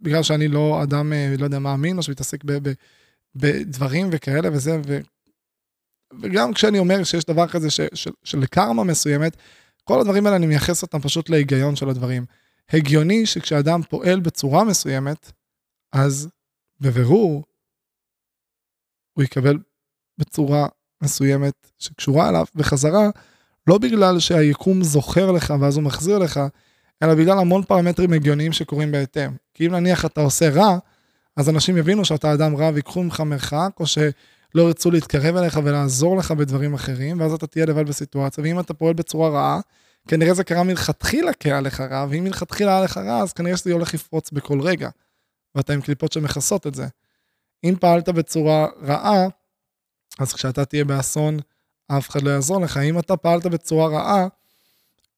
[0.00, 2.72] בגלל שאני לא אדם, אה, לא יודע, מאמין, או שמתעסק ב, ב,
[3.34, 4.98] בדברים וכאלה וזה, ו,
[6.22, 9.36] וגם כשאני אומר שיש דבר כזה ש, של, של קרמה מסוימת,
[9.84, 12.24] כל הדברים האלה אני מייחס אותם פשוט להיגיון של הדברים.
[12.70, 15.32] הגיוני שכשאדם פועל בצורה מסוימת,
[15.92, 16.28] אז
[16.80, 17.44] בבירור
[19.12, 19.58] הוא יקבל
[20.18, 20.68] בצורה
[21.02, 23.08] מסוימת שקשורה אליו בחזרה,
[23.66, 26.40] לא בגלל שהיקום זוכר לך ואז הוא מחזיר לך,
[27.02, 29.30] אלא בגלל המון פרמטרים הגיוניים שקורים בהתאם.
[29.54, 30.78] כי אם נניח אתה עושה רע,
[31.36, 34.12] אז אנשים יבינו שאתה אדם רע ויקחו ממך מרחק, או שלא
[34.62, 38.94] ירצו להתקרב אליך ולעזור לך בדברים אחרים, ואז אתה תהיה לבד בסיטואציה, ואם אתה פועל
[38.94, 39.60] בצורה רעה,
[40.08, 43.72] כנראה זה קרה מלכתחילה כהיה לך רע, ואם מלכתחילה היה לך רע, אז כנראה שזה
[43.72, 44.88] הולך לפרוץ בכל רגע,
[45.54, 46.86] ואתה עם קליפות שמכסות את זה.
[47.64, 49.26] אם פעלת בצורה רעה,
[50.18, 51.38] אז כשאתה תהיה באסון,
[51.88, 52.76] אף אחד לא יעזור לך.
[52.76, 54.26] אם אתה פעלת בצורה רעה,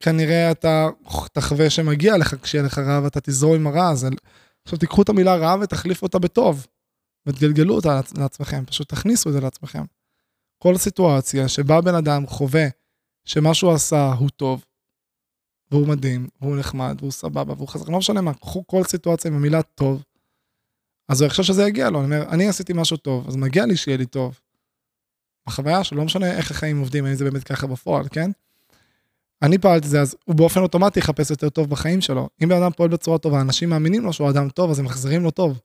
[0.00, 0.88] כנראה אתה
[1.32, 4.08] תחווה שמגיע לך כשיהיה לך רע ואתה תזרום עם הרע הזה.
[4.64, 6.66] עכשיו תיקחו את המילה רע ותחליפו אותה בטוב,
[7.26, 9.84] ותגלגלו אותה לעצמכם, פשוט תכניסו את זה לעצמכם.
[10.58, 12.66] כל סיטואציה שבה בן אדם חווה
[13.24, 14.64] שמה שהוא עשה הוא טוב,
[15.70, 19.36] והוא מדהים, והוא נחמד, והוא סבבה, והוא חזק, לא משנה מה, קחו כל סיטואציה עם
[19.36, 20.02] המילה טוב,
[21.08, 23.76] אז הוא יחשוב שזה יגיע לו, אני אומר, אני עשיתי משהו טוב, אז מגיע לי
[23.76, 24.40] שיהיה לי טוב.
[25.46, 28.30] החוויה שלו, לא משנה איך החיים עובדים, האם זה באמת ככה בפועל, כן?
[29.42, 32.28] אני פעלתי זה, אז הוא באופן אוטומטי יחפש יותר טוב בחיים שלו.
[32.42, 35.22] אם בן אדם פועל בצורה טובה, אנשים מאמינים לו שהוא אדם טוב, אז הם מחזירים
[35.22, 35.60] לו טוב.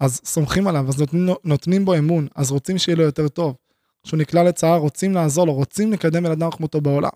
[0.00, 3.56] אז סומכים עליו, אז נותנים, נותנים בו אמון, אז רוצים שיהיה לו יותר טוב.
[4.02, 7.10] כשהוא נקלע לצער, רוצים לעזור לו, רוצים לקדם בן אדם כמותו בעולם.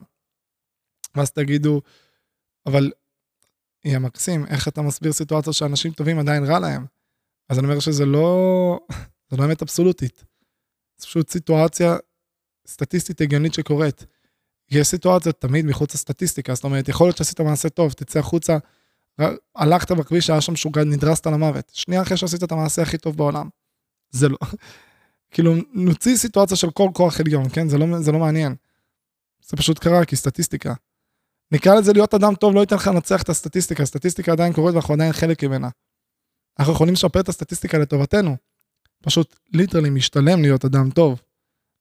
[1.14, 1.80] ואז תגידו,
[2.66, 2.92] אבל
[3.84, 6.86] יהיה מקסים, איך אתה מסביר סיטואציה שאנשים טובים עדיין רע להם?
[7.48, 8.78] אז אני אומר שזה לא,
[9.30, 10.24] זה לא אמת אבסולוטית.
[11.04, 11.96] פשוט סיטואציה
[12.66, 14.06] סטטיסטית הגיונית שקורית.
[14.70, 18.56] יש סיטואציות תמיד מחוץ לסטטיסטיקה, זאת אומרת, יכול להיות שעשית מעשה טוב, תצא החוצה,
[19.56, 21.70] הלכת בכביש, היה שם משוגע, נדרסת למוות.
[21.74, 23.48] שנייה אחרי שעשית את המעשה הכי טוב בעולם.
[24.10, 24.36] זה לא,
[25.32, 27.68] כאילו, נוציא סיטואציה של כל כוח עליון, כן?
[27.68, 28.54] זה לא, זה לא מעניין.
[29.42, 30.74] זה פשוט קרה, כי סטטיסטיקה.
[31.52, 34.94] נקרא לזה להיות אדם טוב, לא ייתן לך לנצח את הסטטיסטיקה, הסטטיסטיקה עדיין קורית ואנחנו
[34.94, 35.68] עדיין חלק ממנה.
[36.58, 38.36] אנחנו יכולים לשפר את הסטטיסטיקה לטובתנו.
[39.04, 41.22] פשוט ליטרלי משתלם להיות אדם טוב.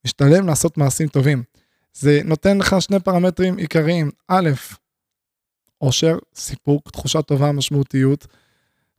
[0.06, 1.44] משתלם לעשות מעשים טובים.
[1.94, 4.12] זה נותן לך שני פרמטרים עיקריים.
[4.28, 4.50] א',
[5.78, 8.28] עושר, סיפוק, תחושה טובה, משמעותיות.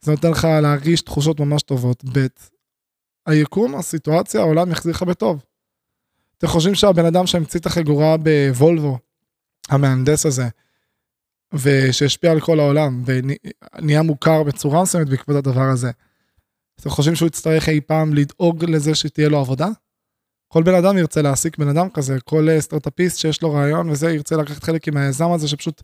[0.00, 2.04] זה נותן לך להרגיש תחושות ממש טובות.
[2.12, 2.26] ב',
[3.26, 5.44] היקום, הסיטואציה, העולם יחזיר לך בטוב.
[6.38, 8.98] אתם חושבים שהבן אדם שהמציא את החגורה בוולבו,
[9.68, 10.48] המהנדס הזה,
[11.52, 15.90] ושהשפיע על כל העולם, ונהיה מוכר בצורה מסוימת בעקבות הדבר הזה,
[16.80, 19.68] אתם חושבים שהוא יצטרך אי פעם לדאוג לזה שתהיה לו עבודה?
[20.48, 24.36] כל בן אדם ירצה להעסיק בן אדם כזה, כל סטארט-אפיסט שיש לו רעיון וזה, ירצה
[24.36, 25.82] לקחת חלק עם היזם הזה שפשוט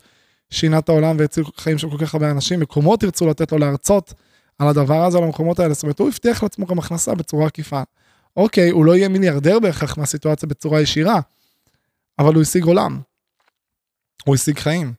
[0.50, 4.14] שינה את העולם והציל חיים של כל כך הרבה אנשים, מקומות ירצו לתת לו להרצות
[4.59, 7.83] על הדבר הזה, על המקומות האלה, זאת אומרת, הוא הבטיח לעצמו גם הכנסה בצורה עקיפה.
[8.37, 11.20] אוקיי, הוא לא יהיה מיליארדר בהכרח מהסיטואציה בצורה ישירה,
[12.18, 13.00] אבל הוא השיג עולם.
[14.24, 14.92] הוא השיג חיים.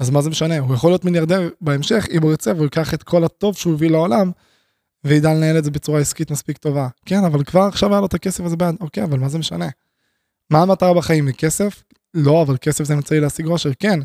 [0.00, 0.58] אז מה זה משנה?
[0.58, 3.90] הוא יכול להיות מיליארדר בהמשך, אם הוא ירצה והוא ייקח את כל הטוב שהוא הביא
[3.90, 4.30] לעולם,
[5.04, 6.88] וידע לנהל את זה בצורה עסקית מספיק טובה.
[7.06, 9.68] כן, אבל כבר עכשיו היה לו את הכסף הזה ביד, אוקיי, אבל מה זה משנה?
[10.50, 11.26] מה המטרה בחיים?
[11.26, 11.82] מכסף?
[12.14, 14.00] לא, אבל כסף זה אמצעי להשיג עושר, כן.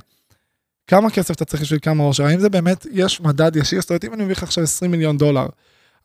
[0.87, 2.25] כמה כסף אתה צריך בשביל כמה עושר?
[2.25, 3.81] האם זה באמת, יש מדד ישיר?
[3.81, 5.47] זאת אומרת, אם אני מביא לך עכשיו 20 מיליון דולר,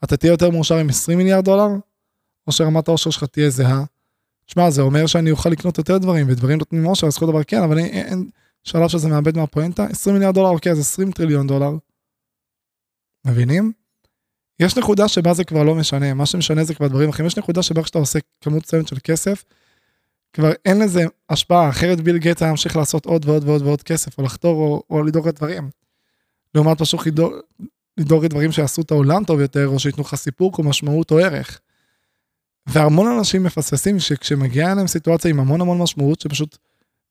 [0.05, 1.69] אתה תהיה יותר מאושר עם 20 מיליארד דולר?
[2.47, 3.85] או שרמת העושר שלך תהיה זהה?
[4.47, 7.63] תשמע, זה אומר שאני אוכל לקנות יותר דברים, ודברים נותנים עושר, אז כל דבר כן,
[7.63, 8.31] אבל אין, אין
[8.65, 9.85] שלב שזה מאבד מהפואנטה.
[9.85, 11.71] 20 מיליארד דולר, אוקיי, אז 20 טריליון דולר.
[13.27, 13.73] מבינים?
[14.61, 17.27] יש נקודה שבה זה כבר לא משנה, מה שמשנה זה כבר דברים אחרים.
[17.27, 19.45] יש נקודה שבה כשאתה עושה כמות מסוימת של כסף,
[20.33, 24.19] כבר אין לזה השפעה, אחרת ביל גייט היה ממשיך לעשות עוד ועוד ועוד ועוד כסף,
[24.19, 25.71] או לחתור או, או לדאוג לדברים.
[26.55, 27.01] לעומת פשוט
[27.97, 31.61] לדאוג, לדברים שיעשו את העולם טוב יותר, או שייתנו לך סיפוק או משמעות או ערך.
[32.67, 36.57] והמון אנשים מפספסים שכשמגיעה להם סיטואציה עם המון המון משמעות, שפשוט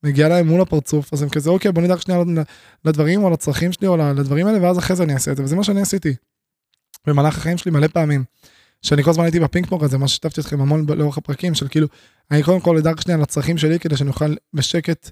[0.03, 2.23] מגיעה להם מול הפרצוף, אז הם כזה, אוקיי, בוא נדאג שנייה
[2.85, 5.55] לדברים או לצרכים שלי או לדברים האלה, ואז אחרי זה אני אעשה את זה, וזה
[5.55, 6.15] מה שאני עשיתי.
[7.07, 8.23] במהלך החיים שלי מלא פעמים.
[8.81, 11.87] שאני כל הזמן הייתי בפינג פונג הזה, מה ששיתפתי אתכם המון לאורך הפרקים, של כאילו,
[12.31, 15.09] אני קודם כל אדאג שנייה לצרכים שלי, כדי שאני אוכל בשקט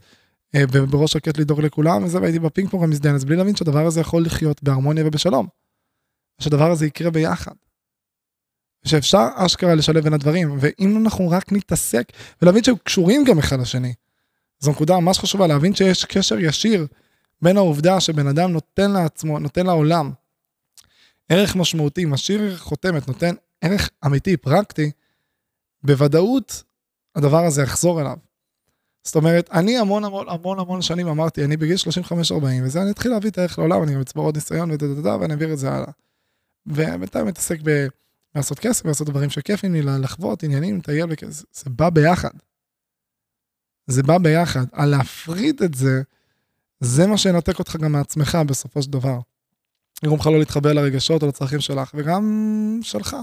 [0.55, 4.01] אה, ובראש שקט לדאוג לכולם, וזה, והייתי בפינג פונג המזדיין, אז בלי להבין שהדבר הזה
[4.01, 5.47] יכול לחיות בהרמוניה ובשלום.
[6.41, 7.51] שהדבר הזה יקרה ביחד.
[8.85, 13.93] שאפשר אשכרה לשלב בין הדברים, ואם אנחנו רק נתעסק, ולהבין שהם קשורים גם אחד לשני.
[14.59, 16.87] זו נקודה ממש חשובה, להבין שיש קשר ישיר
[17.41, 20.11] בין העובדה שבן אדם נותן לעצמו, נותן לעולם
[21.29, 24.91] ערך משמעותי, משאיר חותמת, נותן ערך אמיתי, פרקטי,
[25.83, 26.63] בוודאות
[27.15, 28.17] הדבר הזה יחזור אליו.
[29.03, 33.11] זאת אומרת, אני המון המון המון המון שנים אמרתי, אני בגיל 35-40, וזה אני אתחיל
[33.11, 35.91] להביא את הערך לעולם, אני אצבור עוד ניסיון ודדדדה, ואני אעביר את זה הלאה.
[36.65, 37.87] ובינתיים מתעסק ב...
[38.35, 42.29] לעשות כסף, לעשות דברים שכיפים לי, לחוות, עניינים, לטייל וכזה, זה בא ביחד.
[43.87, 44.65] זה בא ביחד.
[44.71, 46.01] על להפריד את זה,
[46.79, 49.19] זה מה שינתק אותך גם מעצמך בסופו של דבר.
[50.03, 53.15] יגרום לך לא להתחבר לרגשות או לצרכים שלך, וגם שלך.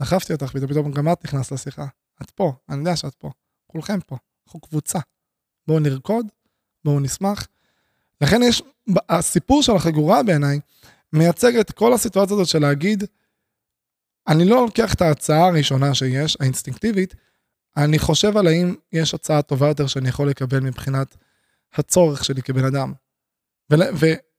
[0.00, 1.86] דחפתי אותך, ופתאום גם את נכנסת לשיחה.
[2.22, 3.30] את פה, אני יודע שאת פה.
[3.66, 4.16] כולכם פה.
[4.46, 4.98] אנחנו קבוצה.
[5.66, 6.26] בואו נרקוד,
[6.84, 7.48] בואו נשמח.
[8.20, 8.62] לכן יש,
[9.08, 10.60] הסיפור של החגורה בעיניי,
[11.12, 13.04] מייצג את כל הסיטואציה הזאת של להגיד,
[14.28, 17.14] אני לא לוקח את ההצעה הראשונה שיש, האינסטינקטיבית,
[17.76, 21.16] אני חושב על האם יש הצעה טובה יותר שאני יכול לקבל מבחינת
[21.74, 22.92] הצורך שלי כבן אדם.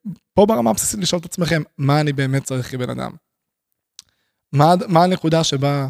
[0.06, 3.12] ופה ברמה הבסיסית לשאול את עצמכם, מה אני באמת צריך כבן אדם?
[4.52, 5.88] מה, מה הנקודה שבה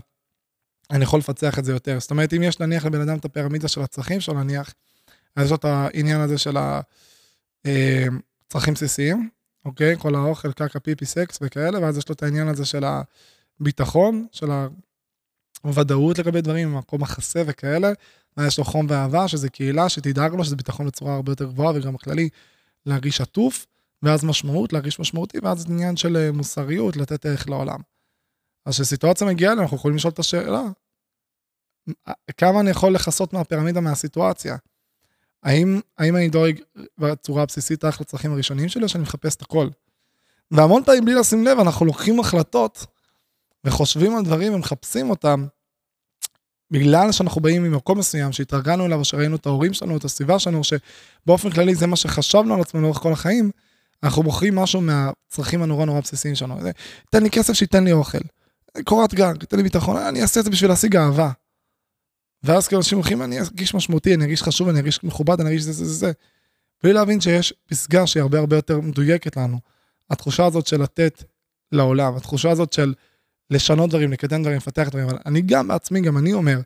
[0.92, 2.00] אני יכול לפצח את זה יותר?
[2.00, 4.74] זאת אומרת, אם יש נניח לבן אדם את הפירמידה של הצרכים שלו, נניח,
[5.36, 9.30] אז יש לו את העניין הזה של הצרכים אה, בסיסיים,
[9.66, 9.98] אוקיי?
[9.98, 12.84] כל האוכל, קרקע, פיפי, סקס וכאלה, ואז יש לו את העניין הזה של
[13.60, 14.48] הביטחון, של
[15.62, 17.92] הוודאות לגבי דברים, מקום מחסה וכאלה,
[18.38, 21.94] ויש לו חום ואהבה, שזה קהילה שתדאג לו, שזה ביטחון בצורה הרבה יותר גבוהה, וגם
[21.94, 22.30] בכללי
[22.86, 23.66] להרגיש עטוף,
[24.04, 27.80] ואז משמעות, להרגיש משמעותי, ואז עניין של אה, מוסריות, לתת ערך לעולם.
[28.66, 30.62] אז כשסיטואציה מגיעה אלינו, אנחנו יכולים לשאול את השאלה,
[32.38, 34.58] כמה אני יכול לכסות מהפירמידה מהסיטואציה?
[35.44, 36.60] האם, האם אני דואג
[36.98, 39.70] בצורה הבסיסית רק לצרכים הראשוניים שלי, או שאני מחפש את הכל?
[40.52, 42.86] והמון פעמים בלי לשים לב, אנחנו לוקחים החלטות
[43.64, 45.48] וחושבים על דברים ומחפשים אותם,
[46.72, 51.50] בגלל שאנחנו באים ממקום מסוים שהתרגלנו אליו, שראינו את ההורים שלנו, את הסביבה שלנו, שבאופן
[51.50, 53.52] כללי זה מה שחשבנו על עצמנו לאורך כל החיים,
[54.04, 56.58] אנחנו בוחרים משהו מהצרכים הנורא נורא בסיסיים שלנו.
[57.10, 58.18] תן לי כסף שייתן לי אוכל.
[58.86, 61.32] קורת גג, תן לי ביטחון, אני אעשה את זה בשביל להשיג אהבה.
[62.44, 65.64] ואז כאילו אנשים הולכים, אני ארגיש משמעותי, אני ארגיש חשוב, אני ארגיש מכובד, אני ארגיש
[65.64, 66.12] זה זה זה זה.
[66.84, 69.60] בלי להבין שיש פסגה שהיא הרבה הרבה יותר מדויקת לנו.
[70.10, 71.24] התחושה הזאת של לתת
[71.72, 72.94] לעולם, התחושה הזאת של
[73.50, 76.60] לשנות דברים, לקדם דברים, לפתח דברים, אבל אני גם בעצמי, גם אני אומר,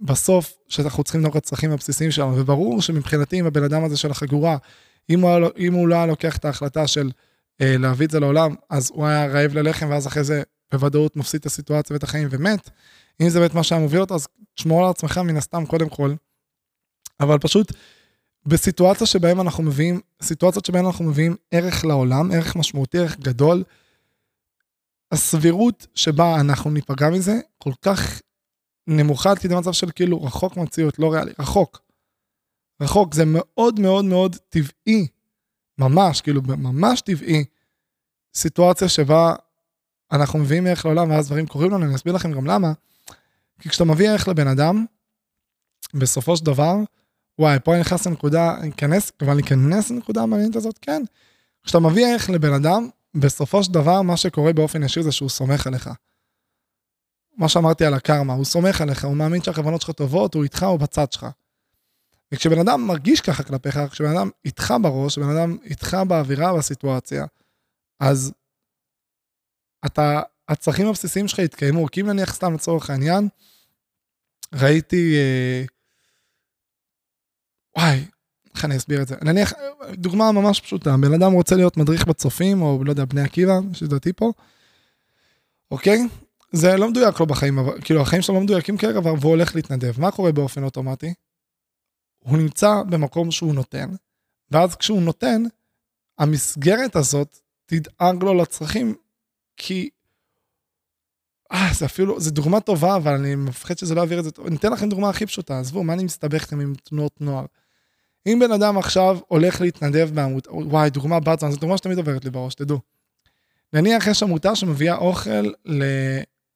[0.00, 4.56] בסוף, שאנחנו צריכים לדאוג לצרכים הבסיסיים שלנו, וברור שמבחינתי, עם הבן אדם הזה של החגורה,
[5.10, 7.10] אם הוא, אם הוא לא היה לוקח את ההחלטה של
[7.60, 10.42] אה, להביא את זה לעולם, אז הוא היה רעב ללחם, ואז אחרי זה
[10.72, 12.70] בוודאות מפסיד את הסיטואציה ואת החיים ומת.
[13.20, 16.14] אם זה באמת מה שהיה מוביל אותו, אז תשמור על עצמך מן הסתם קודם כל.
[17.20, 17.72] אבל פשוט
[18.46, 23.64] בסיטואציה שבהם אנחנו מביאים, סיטואציות שבהן אנחנו מביאים ערך לעולם, ערך משמעותי, ערך גדול,
[25.12, 28.20] הסבירות שבה אנחנו ניפגע מזה כל כך
[28.86, 31.87] נמוכה עד כדי מצב של כאילו רחוק מהמציאות, לא ריאלי, רחוק.
[32.80, 35.06] רחוק, זה מאוד מאוד מאוד טבעי,
[35.78, 37.44] ממש, כאילו ממש טבעי,
[38.34, 39.34] סיטואציה שבה
[40.12, 42.72] אנחנו מביאים ערך לעולם ואז דברים קורים לנו, אני אסביר לכם גם למה.
[43.60, 44.86] כי כשאתה מביא ערך לבן אדם,
[45.94, 46.74] בסופו של דבר,
[47.38, 51.02] וואי, פה אני נכנס לנקודה, אני אכנס, כבר אני אכנס לנקודה המעניינת הזאת, כן.
[51.62, 55.66] כשאתה מביא ערך לבן אדם, בסופו של דבר, מה שקורה באופן ישיר זה שהוא סומך
[55.66, 55.90] עליך.
[57.36, 60.78] מה שאמרתי על הקרמה, הוא סומך עליך, הוא מאמין שהכוונות שלך טובות, הוא איתך, הוא
[60.78, 61.26] בצד שלך.
[62.34, 67.26] וכשבן אדם מרגיש ככה כלפיך, כשבן אדם איתך בראש, כשבן אדם איתך באווירה, בסיטואציה,
[68.00, 68.32] אז
[69.86, 73.28] אתה הצרכים הבסיסיים שלך יתקיימו, כי אם נניח סתם לצורך העניין,
[74.54, 75.64] ראיתי, אה,
[77.76, 78.04] וואי,
[78.54, 79.16] איך אני אסביר את זה?
[79.22, 79.52] נניח,
[79.92, 84.12] דוגמה ממש פשוטה, בן אדם רוצה להיות מדריך בצופים, או לא יודע, בני עקיבא, שדעתי
[84.12, 84.32] פה,
[85.70, 86.08] אוקיי?
[86.52, 90.00] זה לא מדויק לו בחיים, אבל, כאילו החיים שלו לא מדויקים כרגע, והוא הולך להתנדב.
[90.00, 91.14] מה קורה באופן אוטומטי?
[92.18, 93.90] הוא נמצא במקום שהוא נותן,
[94.50, 95.42] ואז כשהוא נותן,
[96.18, 98.94] המסגרת הזאת תדאג לו לצרכים,
[99.56, 99.90] כי...
[101.52, 104.46] אה, זה אפילו, זה דוגמה טובה, אבל אני מפחד שזה לא יעביר את זה טוב.
[104.46, 107.46] אני אתן לכם דוגמה הכי פשוטה, עזבו, מה אני מסתבך איתכם עם תנועות נוער?
[108.26, 112.30] אם בן אדם עכשיו הולך להתנדב בעמותה, וואי, דוגמה בת זו דוגמה שתמיד עוברת לי
[112.30, 112.78] בראש, תדעו.
[113.72, 115.52] נניח יש עמותה שמביאה אוכל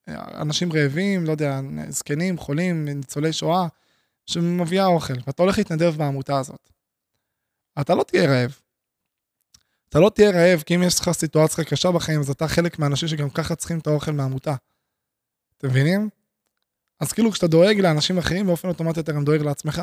[0.09, 3.67] לאנשים רעבים, לא יודע, זקנים, חולים, ניצולי שואה,
[4.27, 6.71] שמביאה אוכל, ואתה הולך להתנדב בעמותה הזאת.
[7.81, 8.59] אתה לא תהיה רעב.
[9.89, 13.09] אתה לא תהיה רעב, כי אם יש לך סיטואציה קשה בחיים, אז אתה חלק מהאנשים
[13.09, 14.55] שגם ככה צריכים את האוכל מהעמותה.
[15.59, 16.09] אתם מבינים?
[17.01, 19.83] אז כאילו כשאתה דואג לאנשים אחרים, באופן אוטומטי אתה גם דואג לעצמך.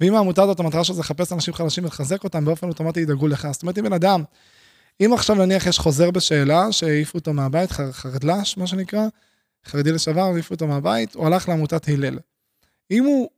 [0.00, 3.48] ואם העמותה הזאת, המטרה שלה זה לחפש אנשים חלשים ולחזק אותם, באופן אוטומטי ידאגו לך.
[3.52, 4.24] זאת אומרת, אם בן אדם,
[5.00, 9.06] אם עכשיו נניח יש חוזר בשאלה, שהעיפו אותו מהבית, חרדלש, מה שנקרא,
[9.64, 12.18] חרדי לשעבר, העיפו אותו מהבית, הוא הלך לעמותת הלל.
[12.90, 13.30] אם הוא,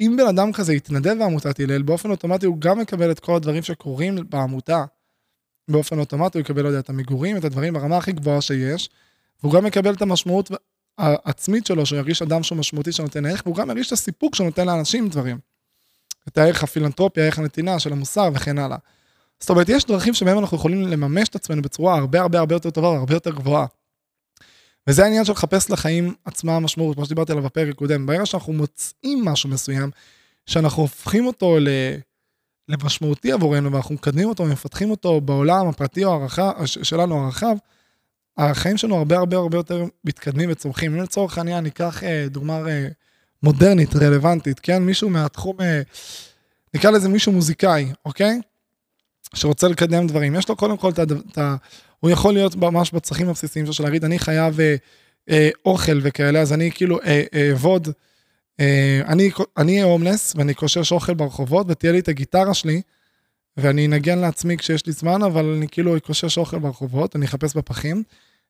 [0.00, 3.62] אם בן אדם כזה יתנדב בעמותת הלל, באופן אוטומטי הוא גם מקבל את כל הדברים
[3.62, 4.84] שקורים בעמותה.
[5.68, 8.90] באופן אוטומטי הוא יקבל, לא יודע, את המגורים, את הדברים ברמה הכי גבוהה שיש,
[9.42, 10.50] והוא גם מקבל את המשמעות
[10.98, 14.66] העצמית שלו, שהוא ירגיש אדם שהוא משמעותי שנותן ערך, והוא גם ירגיש את הסיפוק שנותן
[14.66, 15.38] לאנשים דברים.
[16.28, 18.76] את הערך הפילנטרופי, הערך הנתינה של המוסר וכן הלאה.
[19.40, 22.70] זאת אומרת, יש דרכים שבהם אנחנו יכולים לממש את עצמנו בצורה הרבה הרבה הרבה יותר
[22.70, 23.66] טובה והרבה יותר גבוהה.
[24.86, 28.06] וזה העניין של לחפש לחיים עצמם משמעות, כמו שדיברתי עליו בפרק הקודם.
[28.06, 29.90] ברגע שאנחנו מוצאים משהו מסוים,
[30.46, 31.68] שאנחנו הופכים אותו ל...
[32.68, 37.56] למשמעותי עבורנו, ואנחנו מקדמים אותו ומפתחים אותו בעולם הפרטי או הרחב, שלנו הרחב,
[38.36, 40.94] החיים שלנו הרבה הרבה הרבה יותר מתקדמים וצומחים.
[40.94, 42.88] אם לצורך העניין ניקח אה, דוגמה אה,
[43.42, 44.82] מודרנית, רלוונטית, כן?
[44.82, 45.82] מישהו מהתחום, אה,
[46.74, 48.40] נקרא לזה מישהו מוזיקאי, אוקיי?
[49.34, 50.34] שרוצה לקדם דברים.
[50.34, 51.38] יש לו קודם כל את.
[52.04, 54.76] הוא יכול להיות ממש בצרכים הבסיסיים שלו, להגיד, אני חייב אה,
[55.30, 56.98] אה, אוכל וכאלה, אז אני כאילו
[57.34, 57.88] אעבוד,
[58.60, 59.12] אה, אה,
[59.58, 62.82] אני אהיה הומלס ואני קושש אוכל ברחובות, ותהיה לי את הגיטרה שלי,
[63.56, 68.02] ואני אנגן לעצמי כשיש לי זמן, אבל אני כאילו אקושש אוכל ברחובות, אני אחפש בפחים.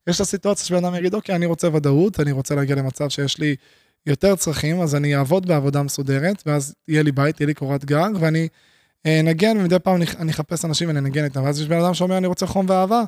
[0.06, 3.38] יש את הסיטואציה שבן אדם יגיד, אוקיי, אני רוצה ודאות, אני רוצה להגיע למצב שיש
[3.38, 3.56] לי
[4.06, 8.10] יותר צרכים, אז אני אעבוד בעבודה מסודרת, ואז יהיה לי בית, תהיה לי קורת גג,
[8.20, 8.48] ואני
[9.06, 11.42] אנגן, ומדי פעם אני אחפש אנשים ואני אנגן איתם.
[11.44, 13.04] ואז יש בן אדם שאומר, אני רוצה חום ואהבה,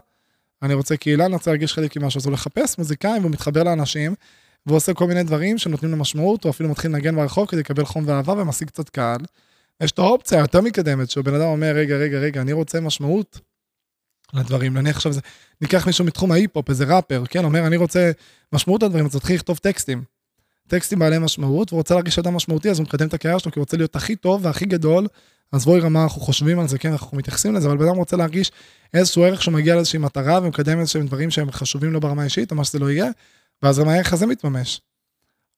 [0.62, 2.18] אני רוצה קהילה, אני רוצה להרגיש חלק ממשהו.
[2.18, 4.14] אז הוא לחפש מוזיקאים, והוא מתחבר לאנשים,
[4.66, 8.04] ועושה כל מיני דברים שנותנים לו משמעות, או אפילו מתחיל לנגן ברחוב כדי לקבל חום
[8.06, 9.20] ואהבה ומשיג קצת קהל.
[9.82, 13.40] יש את האופציה היותר מתקדמת, שבן אדם אומר, רגע, רגע, רגע, אני רוצה משמעות
[14.34, 14.74] לדברים.
[14.74, 15.12] נניח עכשיו,
[15.60, 18.10] ניקח מישהו מתחום ההיפ-הופ, איזה ראפר, כן, אומר, אני רוצה
[18.52, 20.15] משמעות לדברים, אז תתחיל לכתוב טקסטים.
[20.68, 23.58] טקסטים בעלי משמעות, והוא רוצה להרגיש אדם משמעותי, אז הוא מקדם את הקריירה שלו, כי
[23.58, 25.06] הוא רוצה להיות הכי טוב והכי גדול.
[25.52, 28.16] אז באיזו רמה, אנחנו חושבים על זה, כן, אנחנו מתייחסים לזה, אבל בן אדם רוצה
[28.16, 28.52] להרגיש
[28.94, 32.56] איזשהו ערך שהוא מגיע לאיזושהי מטרה ומקדם איזשהם דברים שהם חשובים לו ברמה האישית, או
[32.56, 33.06] מה שזה לא יהיה,
[33.62, 34.80] ואז גם הערך הזה מתממש.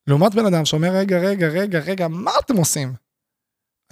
[0.06, 2.94] לעומת בן אדם שאומר, רגע, רגע, רגע, רגע, מה אתם עושים?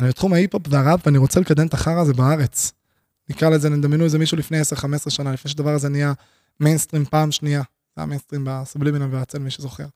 [0.00, 2.72] אני בתחום ההיפ-הופ והראפ ואני רוצה לקדם את החרא הזה בארץ.
[3.28, 6.12] נקרא לזה, נדמיינו איזה מישהו לפני 10-15 שנה, לפני שהדבר הזה נהיה
[6.60, 7.62] מיינסטרים פעם שנייה.
[7.96, 9.86] זה היה מיינסטרים בסאבלימינל והצל, מי שזוכר.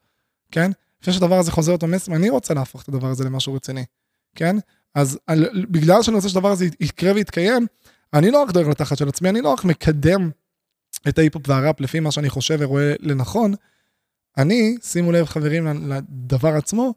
[0.52, 0.70] כן?
[1.02, 3.84] לפני שהדבר הזה חוזר אותו מסר, אני רוצה להפוך את הדבר הזה למשהו רציני,
[4.34, 4.56] כן?
[4.94, 7.66] אז על, בגלל שאני רוצה שהדבר הזה יקרה ויתקיים,
[8.14, 10.30] אני לא רק דואג לתחת של עצמי, אני לא רק מקדם
[11.08, 13.54] את ההיפ-הופ והראפ לפי מה שאני חושב ורואה לנכון,
[14.38, 16.94] אני, שימו לב חברים לדבר עצמו,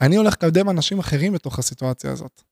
[0.00, 2.42] אני הולך לקדם אנשים אחרים בתוך הסיטואציה הזאת.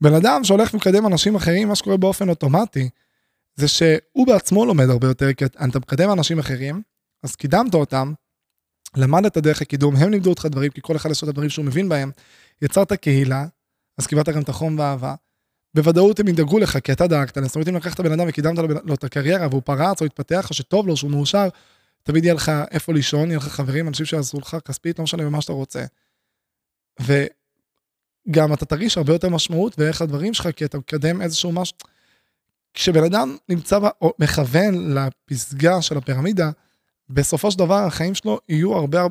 [0.00, 2.88] בן אדם שהולך לקדם אנשים אחרים, מה שקורה באופן אוטומטי,
[3.54, 6.82] זה שהוא בעצמו לומד הרבה יותר, כי אתה מקדם אנשים אחרים,
[7.22, 8.12] אז קידמת אותם,
[8.96, 11.88] למדת דרך הקידום, הם לימדו אותך דברים, כי כל אחד יש את הדברים שהוא מבין
[11.88, 12.10] בהם,
[12.62, 13.46] יצרת קהילה,
[13.98, 15.14] אז קיבלת גם את החום והאהבה.
[15.74, 17.46] בוודאות הם ידאגו לך, כי אתה דאגת להם.
[17.46, 20.54] זאת אומרת, אם לקחת בן אדם וקידמת לו את הקריירה, והוא פרץ או התפתח, או
[20.54, 21.48] שטוב לו, שהוא מאושר,
[22.02, 25.40] תמיד יהיה לך איפה לישון, יהיה לך חברים, אנשים שיעזרו לך כספית, לא משנה במה
[25.40, 25.84] שאתה רוצה.
[27.00, 31.76] וגם אתה תרגיש הרבה יותר משמעות ואיך הדברים שלך, כי אתה מקדם איזשהו משהו.
[32.74, 36.50] כשבן אדם נמצא, או מכוון לפסגה של הפירמידה,
[37.10, 39.06] בסופו של דבר החיים שלו יהיו הרבה,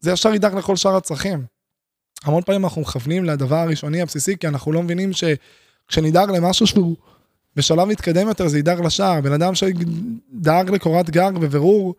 [0.00, 1.44] זה ישר ידאג לכל שאר הצרכים.
[2.24, 6.96] המון פעמים אנחנו מכוונים לדבר הראשוני הבסיסי, כי אנחנו לא מבינים שכשנדאג למשהו שהוא
[7.56, 9.20] בשלב מתקדם יותר, זה ידאג לשער.
[9.20, 11.94] בן אדם שדאג לקורת גג בבירור,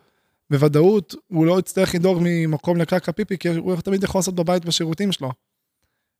[0.49, 5.12] בוודאות, הוא לא יצטרך לדאוג ממקום לקרקע פיפי, כי הוא תמיד יכול לעשות בבית בשירותים
[5.12, 5.31] שלו.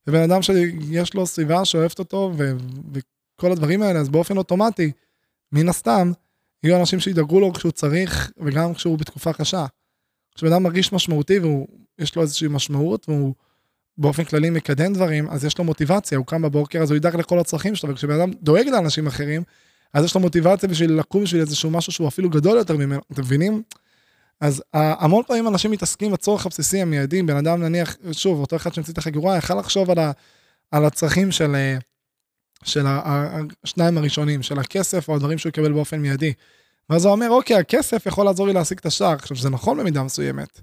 [0.06, 2.52] ובן אדם שיש לו סביבה שאוהבת אותו, ו-
[2.92, 4.92] וכל הדברים האלה, אז באופן אוטומטי,
[5.52, 6.12] מן הסתם,
[6.64, 9.66] יהיו אנשים שידאגו לו כשהוא צריך, וגם כשהוא בתקופה קשה.
[10.34, 11.38] כשבן אדם מרגיש משמעותי
[11.98, 13.34] ויש לו איזושהי משמעות, והוא
[13.98, 17.38] באופן כללי מקדם דברים, אז יש לו מוטיבציה, הוא קם בבוקר, אז הוא ידאג לכל
[17.38, 19.42] הצרכים שלו, וכשבן אדם דואג לאנשים אחרים,
[19.94, 23.22] אז יש לו מוטיבציה בשביל לקום בשביל איזשהו משהו שהוא אפילו גדול יותר ממנו, אתם
[23.22, 23.62] מבינים?
[24.40, 28.92] אז המון פעמים אנשים מתעסקים בצורך הבסיסי המיידי, בן אדם נניח, שוב, אותו אחד שהמציא
[28.92, 30.12] את החגורה, יכל לחשוב על, ה,
[30.70, 31.54] על הצרכים של,
[32.64, 32.86] של
[33.64, 36.32] השניים הראשונים, של הכסף או הדברים שהוא יקבל באופן מיידי.
[36.90, 39.12] ואז הוא אומר, אוקיי, הכסף יכול לעזור לי להשיג את השער.
[39.12, 40.60] עכשיו, זה נכון במידה מסוימת,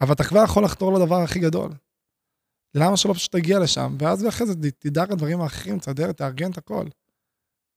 [0.00, 1.70] אבל אתה כבר יכול לחתור לדבר הכי גדול.
[2.74, 3.96] למה שלא פשוט תגיע לשם?
[3.98, 6.84] ואז אחרי זה תדאג לדברים האחרים, תסדר, תארגן את הכל.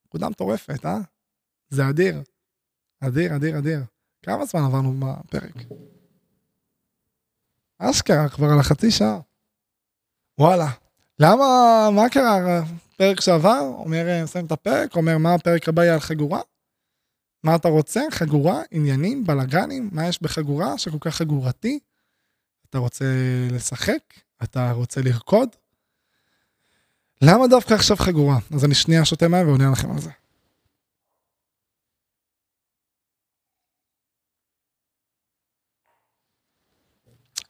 [0.05, 0.97] נקודה מטורפת, אה?
[1.69, 2.21] זה אדיר.
[2.99, 3.79] אדיר, אדיר, אדיר.
[4.23, 5.53] כמה זמן עברנו בפרק?
[7.77, 9.19] אשכרה, כבר על החצי שעה.
[10.39, 10.67] וואלה.
[11.19, 11.45] למה,
[11.95, 12.61] מה קרה?
[12.97, 16.41] פרק שעבר, אומר, מסיים את הפרק, אומר, מה הפרק הבא יהיה על חגורה?
[17.43, 18.01] מה אתה רוצה?
[18.11, 21.79] חגורה, עניינים, בלאגנים, מה יש בחגורה שכל כך חגורתי?
[22.69, 23.05] אתה רוצה
[23.51, 23.99] לשחק?
[24.43, 25.49] אתה רוצה לרקוד?
[27.21, 28.37] למה דווקא עכשיו חגורה?
[28.53, 30.09] אז אני שנייה שותה מים ועונה לכם על זה.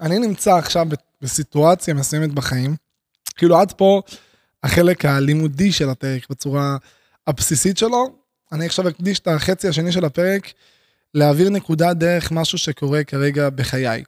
[0.01, 0.85] אני נמצא עכשיו
[1.21, 2.75] בסיטואציה מסוימת בחיים,
[3.35, 4.01] כאילו עד פה
[4.63, 6.77] החלק הלימודי של הפרק בצורה
[7.27, 8.15] הבסיסית שלו,
[8.51, 10.53] אני עכשיו אקדיש את החצי השני של הפרק
[11.13, 14.03] להעביר נקודה דרך משהו שקורה כרגע בחיי.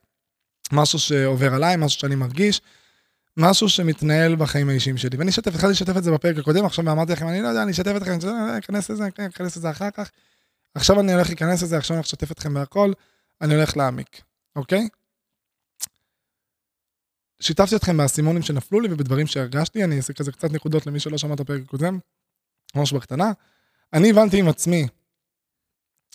[0.71, 2.61] משהו שעובר עליי, משהו שאני מרגיש,
[3.37, 5.17] משהו שמתנהל בחיים האישיים שלי.
[5.17, 7.71] ואני אשתף, התחלתי לשתף את זה בפרק הקודם, עכשיו אמרתי לכם, אני לא יודע, אני
[7.71, 10.11] אשתף אתכם, אני אכנס לזה, אני אכנס לזה אחר כך.
[10.75, 12.91] עכשיו אני הולך להיכנס לזה, עכשיו אני הולך לשתף אתכם בהכל,
[13.41, 14.21] אני הולך להעמיק,
[14.55, 14.87] אוקיי?
[17.41, 21.33] שיתפתי אתכם באסימונים שנפלו לי ובדברים שהרגשתי, אני אעשה כזה קצת נקודות למי שלא שמע
[21.33, 21.99] את הפרק הקודם,
[22.75, 23.31] ממש בקטנה.
[23.93, 24.87] אני הבנתי עם עצמי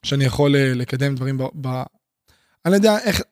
[0.05, 1.43] שאני יכול אה, לקדם דברים ב...
[1.61, 1.83] ב...
[2.65, 3.23] אני יודע איך,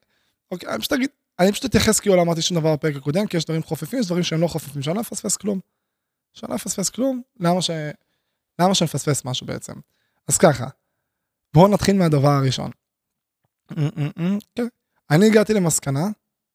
[0.50, 3.36] אוקיי, אני פשוט אגיד, אני פשוט אתייחס כאילו לא אמרתי שום דבר בפרק הקודם, כי
[3.36, 5.60] יש דברים חופפים, יש דברים שהם לא חופפים, שאני לא אפספס כלום.
[6.34, 7.70] שאני לא אפספס כלום, למה ש...
[8.58, 9.72] למה שנפספס משהו בעצם?
[10.28, 10.66] אז ככה,
[11.54, 12.70] בואו נתחיל מהדבר הראשון.
[14.54, 14.66] כן.
[15.10, 16.04] אני הגעתי למסקנה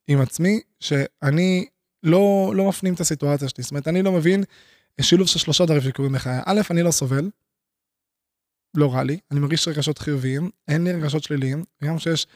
[0.08, 1.65] עם עצמי שאני
[2.04, 4.43] לא, לא מפנים את הסיטואציה שלי, זאת אומרת, אני לא מבין
[5.02, 6.39] שילוב של שלושה דברים שקורים בחיי.
[6.46, 7.30] א', אני לא סובל,
[8.78, 12.28] לא רע לי, אני מרגיש רגשות חיוביים, אין לי רגשות שליליים, וגם כשיש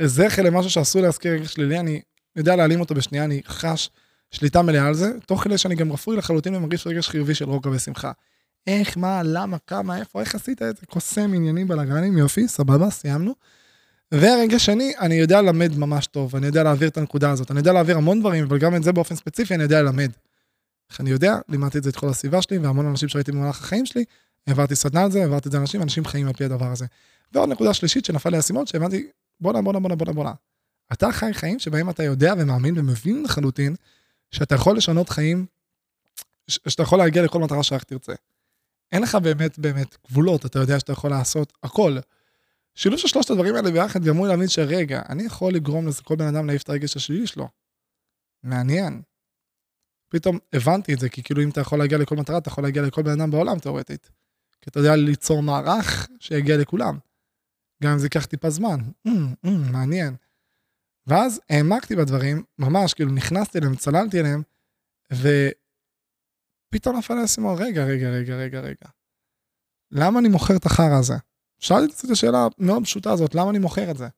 [0.00, 2.02] זכר למשהו שאסור להזכיר רגש שלילי, אני
[2.36, 3.90] יודע להעלים אותו בשנייה, אני חש
[4.30, 7.70] שליטה מלאה על זה, תוך כדי שאני גם רפוי לחלוטין ומרגיש רגש חיובי של רוגע
[7.70, 8.12] ושמחה.
[8.66, 10.86] איך, מה, למה, כמה, איפה, איך עשית את זה?
[10.86, 13.34] קוסם עניינים בלאגנים, יופי, סבבה, סיימנו.
[14.20, 17.72] והרגע שני, אני יודע ללמד ממש טוב, אני יודע להעביר את הנקודה הזאת, אני יודע
[17.72, 20.10] להעביר המון דברים, אבל גם את זה באופן ספציפי אני יודע ללמד.
[20.90, 21.36] איך אני יודע?
[21.48, 24.04] לימדתי את זה את כל הסביבה שלי, והמון אנשים שראיתי במהלך החיים שלי,
[24.46, 26.86] העברתי סדנה על זה, העברתי את זה לאנשים, אנשים חיים על פי הדבר הזה.
[27.32, 29.06] ועוד נקודה שלישית שנפל לי האסימון, שהבנתי,
[29.40, 30.32] בואנה, בואנה, בואנה, בואנה, בואנה.
[30.92, 33.74] אתה חי חיים שבהם אתה יודע ומאמין ומבין לחלוטין
[34.30, 35.46] שאתה יכול לשנות חיים,
[36.48, 38.12] שאתה יכול להגיע לכל מטרה שרק תרצה.
[38.92, 41.98] אין לך באמת באמת גבולות, אתה יודע שאתה יכול לעשות הכל.
[42.74, 46.34] שילוב של שלושת הדברים האלה ביחד גרמו להבין שרגע, אני יכול לגרום לזה כל בן
[46.34, 47.48] אדם להעיף את הרגש השלילי שלו.
[48.42, 49.02] מעניין.
[50.08, 52.82] פתאום הבנתי את זה, כי כאילו אם אתה יכול להגיע לכל מטרה, אתה יכול להגיע
[52.82, 54.10] לכל בן אדם בעולם תאורטית.
[54.60, 56.98] כי אתה יודע ליצור מערך שיגיע לכולם.
[57.82, 58.80] גם אם זה ייקח טיפה זמן.
[59.08, 59.10] Mm,
[59.46, 60.16] mm, מעניין.
[61.06, 64.42] ואז העמקתי בדברים, ממש, כאילו נכנסתי אליהם, צללתי אליהם,
[66.72, 68.88] ופתאום נפל לי האסימון, רגע, רגע, רגע, רגע, רגע.
[69.90, 71.14] למה אני מוכר את החרא הזה?
[71.64, 74.08] שאלתי את השאלה המאוד פשוטה הזאת, למה אני מוכר את זה?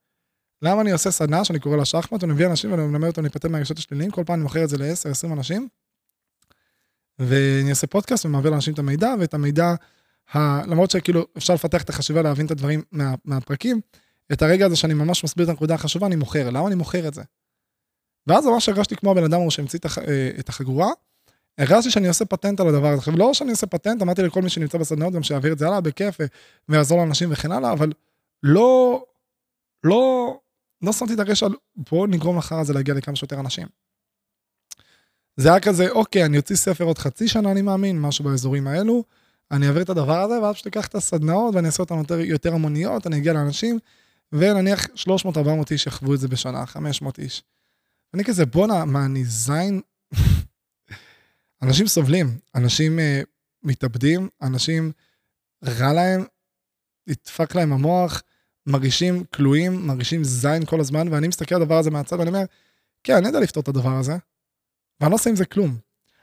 [0.62, 3.48] למה אני עושה סדנה שאני קורא לה שחמט, אני מביא אנשים ואני מלמד אותם להיפטר
[3.48, 5.68] מהרגשות השליליים, כל פעם אני מוכר את זה ל-10-20 אנשים,
[7.18, 9.74] ואני אעשה פודקאסט ומעביר לאנשים את המידע, ואת המידע,
[10.35, 10.66] ה...
[10.66, 13.14] למרות שכאילו אפשר לפתח את החשיבה להבין את הדברים מה...
[13.24, 13.80] מהפרקים,
[14.32, 16.50] את הרגע הזה שאני ממש מסביר את הנקודה החשובה, אני מוכר.
[16.50, 17.22] למה אני מוכר את זה?
[18.26, 19.78] ואז ממש הרגשתי כמו הבן אדם שהמציא
[20.09, 20.88] אה, את החגורה,
[21.59, 22.99] הרגשתי שאני עושה פטנט על הדבר הזה.
[22.99, 25.81] עכשיו, לא שאני עושה פטנט, אמרתי לכל מי שנמצא בסדנאות גם שיעביר את זה הלאה
[25.81, 26.19] בכיף
[26.69, 27.92] ויעזור לאנשים וכן הלאה, אבל
[28.42, 29.05] לא,
[29.85, 30.38] לא,
[30.83, 33.66] לא שמתי את הרגש על בוא נגרום לחר הזה להגיע לכמה שיותר אנשים.
[35.37, 39.05] זה היה כזה, אוקיי, אני אוציא ספר עוד חצי שנה, אני מאמין, משהו באזורים האלו,
[39.51, 42.55] אני אעביר את הדבר הזה, ואז פשוט אקח את הסדנאות ואני אעשה אותן יותר, יותר
[42.55, 43.78] המוניות, אני אגיע לאנשים,
[44.33, 45.11] ונניח 300-400
[45.70, 47.43] איש יחוו את זה בשנה, 500 איש.
[48.14, 49.80] אני כזה, בואנה, מה, אני זין?
[51.62, 53.26] אנשים סובלים, אנשים uh,
[53.62, 54.92] מתאבדים, אנשים
[55.64, 56.24] רע להם,
[57.07, 58.22] נדפק להם המוח,
[58.66, 62.44] מרגישים כלואים, מרגישים זין כל הזמן, ואני מסתכל על הדבר הזה מהצד ואני אומר,
[63.04, 64.16] כן, אני יודע לפתור את הדבר הזה,
[65.00, 65.76] ואני לא עושה עם זה כלום.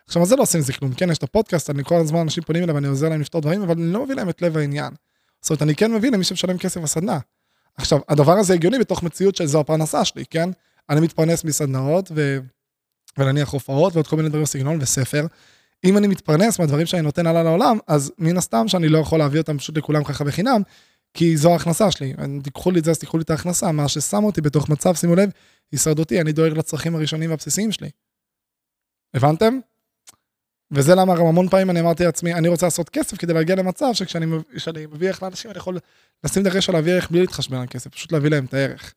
[0.05, 0.93] עכשיו, מה זה לא עושה עם זה כלום?
[0.93, 3.61] כן, יש את הפודקאסט, אני כל הזמן, אנשים פונים אליי ואני עוזר להם לפתור דברים,
[3.61, 4.93] אבל אני לא מביא להם את לב העניין.
[5.41, 7.19] זאת אומרת, אני כן מבין למי שמשלם כסף בסדנה.
[7.75, 10.49] עכשיו, הדבר הזה הגיוני בתוך מציאות שזו הפרנסה שלי, כן?
[10.89, 12.39] אני מתפרנס מסדנאות, ו...
[13.17, 15.25] ונניח הופעות ועוד כל מיני דברים בסגנון וספר.
[15.83, 19.39] אם אני מתפרנס מהדברים שאני נותן הלאה לעולם, אז מן הסתם שאני לא יכול להביא
[19.39, 20.61] אותם פשוט לכולם ככה בחינם,
[21.13, 22.13] כי זו ההכנסה שלי.
[22.43, 23.71] תיקחו לי את זה, אז תיקחו לי את ההכנסה.
[23.71, 25.29] מה ששם אותי בתוך מצב, שימו לב,
[25.71, 27.89] הישרדותי, אני דואג לצרכים הראשונים והבסיסיים שלי.
[29.13, 29.59] הבנתם?
[30.71, 34.25] וזה למה המון פעמים אני אמרתי לעצמי, אני רוצה לעשות כסף כדי להגיע למצב שכשאני
[34.91, 35.79] מביא ערך לאנשים, אני יכול
[36.23, 38.93] לשים דגש על להביא ערך בלי להתחשבן על כסף, פשוט להביא להם את הערך.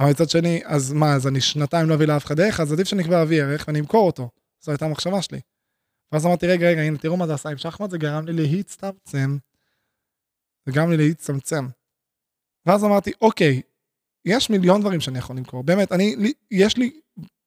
[0.00, 2.88] אבל מצד שני, אז מה, אז אני שנתיים לא אביא לאף אחד ערך, אז עדיף
[2.88, 4.30] שאני כבר אביא ערך ואני אמכור אותו.
[4.60, 5.40] זו הייתה המחשבה שלי.
[6.12, 9.38] ואז אמרתי, רגע, רגע, הנה, תראו מה זה עשה עם שחמט, זה גרם לי להצטמצם.
[10.66, 11.68] זה גרם לי להצטמצם.
[12.66, 13.62] ואז אמרתי, אוקיי,
[14.24, 15.62] יש מיליון דברים שאני יכול למכור.
[15.62, 17.00] באמת, אני, לי, יש לי,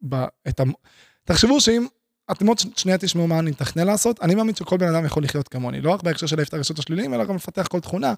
[0.09, 0.15] ב,
[0.47, 0.63] את ה...
[1.23, 1.85] תחשבו שאם
[2.31, 5.47] אתם עוד שנייה תשמעו מה אני מתכנן לעשות, אני מאמין שכל בן אדם יכול לחיות
[5.47, 8.13] כמוני, לא רק בהקשר של להעיף את הרגשות השליליים, אלא גם לפתח כל תכונה,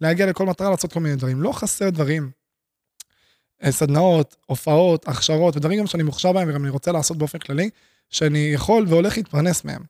[0.00, 1.42] להגיע לכל מטרה, לעשות כל מיני דברים.
[1.42, 2.30] לא חסר דברים.
[3.70, 7.70] סדנאות, הופעות, הכשרות, ודברים גם שאני מוכשר בהם וגם אני רוצה לעשות באופן כללי,
[8.10, 9.82] שאני יכול והולך להתפרנס מהם.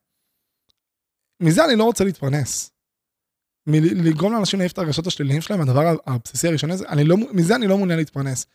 [1.40, 2.70] מזה אני לא רוצה להתפרנס.
[3.66, 7.76] לגרום לאנשים להעיף את הרגשות השליליים שלהם, הדבר הבסיסי הראשוני הזה, לא, מזה אני לא
[7.76, 8.46] מעוניין להתפרנס.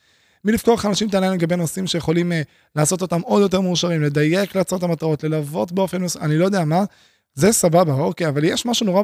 [0.46, 2.36] מלפתוח אנשים את העניין לגבי נושאים שיכולים uh,
[2.76, 6.66] לעשות אותם עוד יותר מאושרים, לדייק לעצור את המטרות, ללוות באופן מסוים, אני לא יודע
[6.66, 6.84] מה,
[7.34, 9.04] זה סבבה, אוקיי, אבל יש משהו נורא,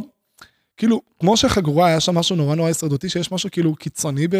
[0.78, 4.36] כאילו, כמו שחגורה היה שם משהו נורא נורא הישרדותי, שיש משהו כאילו קיצוני ב...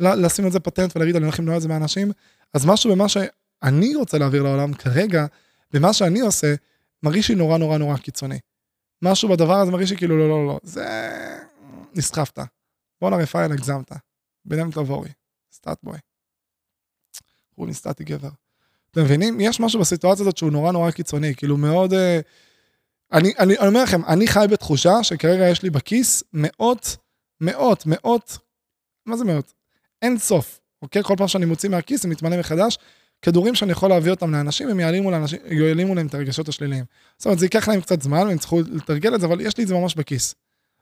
[0.00, 2.12] לשים את זה פטנט ולהגיד אני הולך למנוע את זה מאנשים,
[2.54, 5.26] אז משהו במה שאני רוצה להעביר לעולם כרגע,
[5.72, 6.54] במה שאני עושה,
[7.02, 8.38] מרגיש לי נורא נורא נורא קיצוני.
[9.02, 10.86] משהו בדבר הזה מרגיש לי כאילו לא לא לא, זה...
[11.94, 12.38] נסחפת.
[13.00, 13.92] בואנה רפאל הגזמת.
[14.44, 15.08] ביניהם תבורי.
[15.52, 15.98] סטאט בוי.
[17.54, 18.28] הוא נסטטי גבר.
[18.90, 19.40] אתם מבינים?
[19.40, 21.92] יש משהו בסיטואציה הזאת שהוא נורא נורא קיצוני, כאילו מאוד...
[21.92, 22.20] אה,
[23.12, 26.96] אני, אני, אני אומר לכם, אני חי בתחושה שכרגע יש לי בכיס מאות,
[27.40, 28.38] מאות, מאות,
[29.06, 29.52] מה זה מאות?
[30.02, 31.02] אין סוף, אוקיי?
[31.02, 32.78] כל פעם שאני מוציא מהכיס זה מתמלא מחדש,
[33.22, 36.84] כדורים שאני יכול להביא אותם לאנשים, הם יעלימו, לאנשים, יעלימו להם את הרגשות השליליים.
[37.18, 39.64] זאת אומרת, זה ייקח להם קצת זמן, הם יצטרכו לתרגל את זה, אבל יש לי
[39.64, 40.34] את זה ממש בכיס.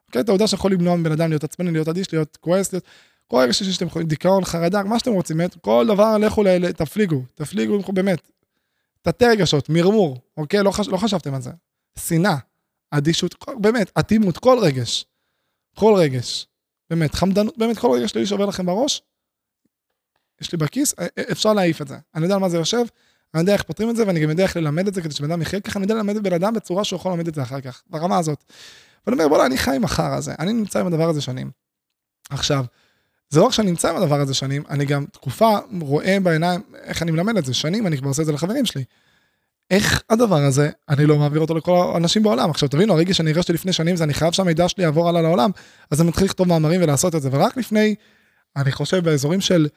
[0.07, 0.23] אוקיי?
[0.23, 2.85] אתה יודע שיכול למנוע מבן אדם להיות עצבני, להיות אדיש, להיות כועס, להיות...
[3.27, 6.73] כל רגע שאתם יכולים, דיכאון, חרדה, מה שאתם רוצים, כל דבר, לכו, ל...
[6.73, 8.31] תפליגו, תפליגו, באמת.
[9.03, 10.63] תתי רגשות, מרמור, אוקיי?
[10.63, 10.89] לא, חש...
[10.89, 11.51] לא חשבתם על זה.
[11.99, 12.37] שנאה,
[12.91, 15.07] אדישות, באמת, אטימות, כל רגש.
[15.75, 16.47] כל רגש.
[16.91, 19.03] באמת, חמדנות, באמת, כל רגש שלי שעובר לכם בראש,
[20.41, 21.97] יש לי בכיס, אה, אה, אפשר להעיף את זה.
[22.15, 22.85] אני יודע על מה זה יושב,
[23.35, 25.31] אני יודע איך פותרים את זה, ואני גם יודע איך ללמד את זה כדי שבן
[25.31, 27.61] אדם יחיה ככה, אני יודע ללמד בן אדם בצורה שהוא יכול ללמד את זה אחר
[27.61, 28.45] כך, ברמה הזאת.
[29.07, 31.51] ואני אומר, בוא'נה, אני חי עם החרא הזה, אני נמצא עם הדבר הזה שנים.
[32.31, 32.65] עכשיו,
[33.31, 37.03] זה לא רק שאני נמצא עם הדבר הזה שנים, אני גם תקופה רואה בעיניים איך
[37.03, 38.85] אני מלמד את זה, שנים אני כבר עושה את זה לחברים שלי.
[39.71, 42.51] איך הדבר הזה, אני לא מעביר אותו לכל האנשים בעולם.
[42.51, 45.51] עכשיו תבינו, הרגע שאני הרגשתי לפני שנים זה אני חייב שהמידע שלי יעבור הלאה לעולם,
[45.91, 47.95] אז אני מתחיל לכתוב מאמרים ולעשות את זה, ורק לפני,
[48.57, 49.69] אני חושב באזורים של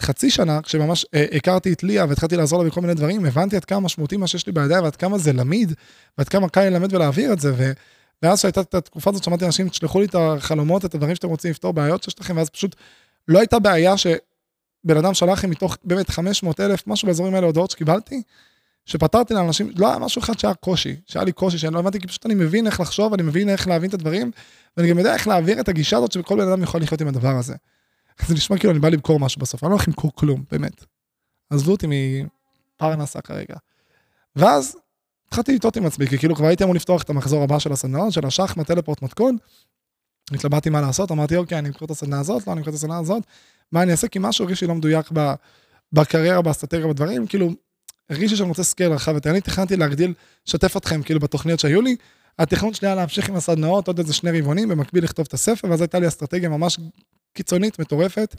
[0.00, 3.64] חצי שנה, כשממש אה, הכרתי את ליה והתחלתי לעזור לה בכל מיני דברים, הבנתי עד
[3.64, 5.72] כמה משמעותי מה שיש לי בידיים ועד כמה זה למיד,
[6.18, 7.72] ועד כמה קל ללמד ולהעביר את זה, ו...
[8.22, 11.50] ואז שהייתה את התקופה הזאת, שמעתי אנשים, תשלחו לי את החלומות, את הדברים שאתם רוצים
[11.50, 12.76] לפתור, בעיות שיש לכם, ואז פשוט
[13.28, 17.70] לא הייתה בעיה שבן אדם שלח לי מתוך באמת 500 אלף, משהו באזורים האלה, הודעות
[17.70, 18.22] שקיבלתי,
[18.88, 22.06] שפתרתי לאנשים, לא היה משהו אחד שהיה קושי, שהיה לי קושי, שאני לא הבנתי, כי
[22.06, 24.30] פשוט אני מבין איך לחשוב, אני מבין איך להבין את הדברים,
[24.76, 27.36] ואני גם יודע איך להעביר את הגישה הזאת שכל בן אדם יכול לחיות עם הדבר
[27.36, 27.54] הזה.
[28.26, 30.84] זה נשמע כאילו אני בא למכור משהו בסוף, אני לא הולך למכור כלום, באמת.
[31.50, 31.86] עזבו אותי
[32.76, 33.54] מפרנסה כרגע.
[34.36, 34.76] ואז
[35.28, 38.12] התחלתי לתהות עם עצמי, כי כאילו כבר הייתי אמור לפתוח את המחזור הבא של הסדנאות,
[38.12, 39.36] של השחמט, טלפורט, מתכון.
[40.32, 42.98] התלבטתי מה לעשות, אמרתי אוקיי, אני אמכור את הסדנה הזאת, לא, אני אמכור את הסדנה
[42.98, 43.22] הזאת,
[43.72, 44.08] מה אני אעשה?
[44.08, 45.10] כי משהו הרגיש לי לא מדויק
[45.92, 47.50] בקריירה, באסטרטגיה, בדברים, כאילו,
[48.10, 49.30] הרגיש לי שאני רוצה scale רחב יותר.
[49.30, 50.14] אני תכננתי להגדיל,
[50.46, 51.96] לשתף אתכם כאילו בתוכניות שהיו לי.
[52.38, 55.80] התכנון שלי היה להמשיך עם הסדנאות עוד איזה שני רבעונים, במקביל לכתוב את הספר, ואז
[55.80, 56.78] הייתה לי אסטרטגיה ממש
[57.32, 58.34] קיצונית, מטורפת,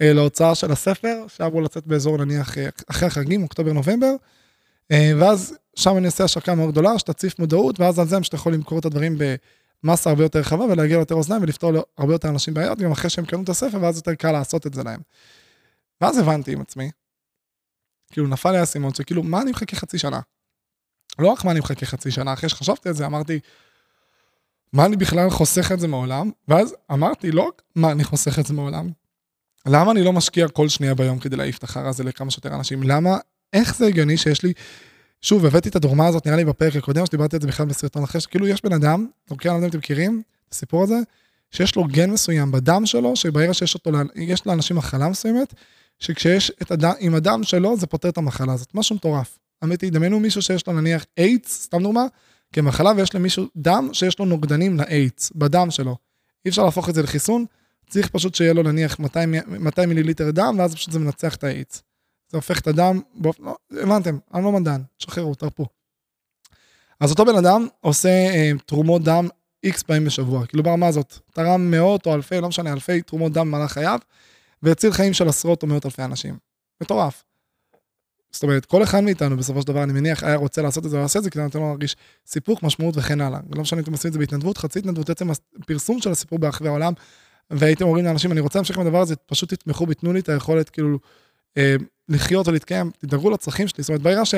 [0.00, 4.12] אה, להוצאה של הספר, שהיה אמור לצאת באזור נניח אה, אחרי החגים, אוקטובר-נובמבר,
[4.92, 8.54] אה, ואז שם אני אעשה השקה מאוד גדולה, שתציף מודעות, ואז על זה שאתה יכול
[8.54, 9.18] למכור את הדברים
[9.84, 13.24] במסה הרבה יותר רחבה ולהגיע ליותר אוזניים ולפתור להרבה יותר אנשים בעיות, גם אחרי שהם
[13.24, 15.00] קנו את הספר, ואז יותר קל לעשות את זה להם.
[16.00, 16.90] ואז הבנתי עם עצמי,
[18.12, 20.20] כאילו נפל לי האסימון שכאילו, מה אני מחכה חצי שנה?
[21.18, 23.40] לא רק מה אני מחכה חצי שנה, אחרי שחשבתי על זה, אמרתי,
[24.72, 26.30] מה אני בכלל חוסך את זה מעולם?
[26.48, 28.90] ואז אמרתי, לא רק מה אני חוסך את זה מעולם,
[29.66, 32.82] למה אני לא משקיע כל שנייה ביום כדי להעיף את החרא הזה לכמה שיותר אנשים?
[32.82, 33.16] למה,
[33.52, 34.52] איך זה הגיוני שיש לי,
[35.22, 38.18] שוב, הבאתי את הדוגמה הזאת, נראה לי בפרק הקודם, שדיברתי על זה בכלל בסרטון אחר,
[38.18, 40.98] שכאילו יש בן אדם, אוקיי, אני לא יודע אם אתם מכירים את הסיפור הזה,
[41.50, 45.54] שיש לו גן מסוים בדם שלו, שברגע שיש אותו, יש לאנשים מחלה מסוימת,
[46.02, 49.38] שכשיש את הדם, עם הדם שלו, זה פותר את המחלה הזאת, משהו מטורף.
[49.64, 52.06] אמיתי, דמיינו מישהו שיש לו נניח איידס, סתם דוגמה,
[52.52, 55.96] כמחלה ויש למישהו דם שיש לו נוגדנים לאיידס, בדם שלו.
[56.44, 57.44] אי אפשר להפוך את זה לחיסון,
[57.90, 61.82] צריך פשוט שיהיה לו נניח 200, 200 מיליליטר דם, ואז פשוט זה מנצח את האיידס.
[62.30, 65.66] זה הופך את הדם, באופן, לא, הבנתם, אני לא מדען, תשחררו, תרפו.
[67.00, 69.28] אז אותו בן אדם עושה אה, תרומות דם
[69.64, 73.48] איקס פעמים בשבוע, כאילו ברמה הזאת, תרם מאות או אלפי, לא משנה, אלפי תרומות דם
[73.48, 73.98] במהלך חייו,
[74.62, 76.36] והציל חיים של עשרות או מאות אלפי אנשים.
[76.80, 77.24] מטורף.
[78.32, 80.98] זאת אומרת, כל אחד מאיתנו בסופו של דבר, אני מניח, היה רוצה לעשות את זה,
[80.98, 81.96] לעשות את זה, כדי לתת לו להרגיש
[82.26, 83.40] סיפוק, משמעות וכן הלאה.
[83.54, 85.28] לא משנה אם אתם עושים את זה בהתנדבות, חצי התנדבות, עצם
[85.60, 86.92] הפרסום של הסיפור ברחבי העולם,
[87.50, 90.28] והייתם אומרים לאנשים, אני רוצה להמשיך עם הדבר הזה, פשוט תתמכו בי, תנו לי את
[90.28, 90.98] היכולת כאילו
[91.56, 91.76] אה,
[92.08, 93.82] לחיות ולהתקיים, תדאגו לצרכים שלי.
[93.82, 94.34] זאת אומרת, ברגע ש...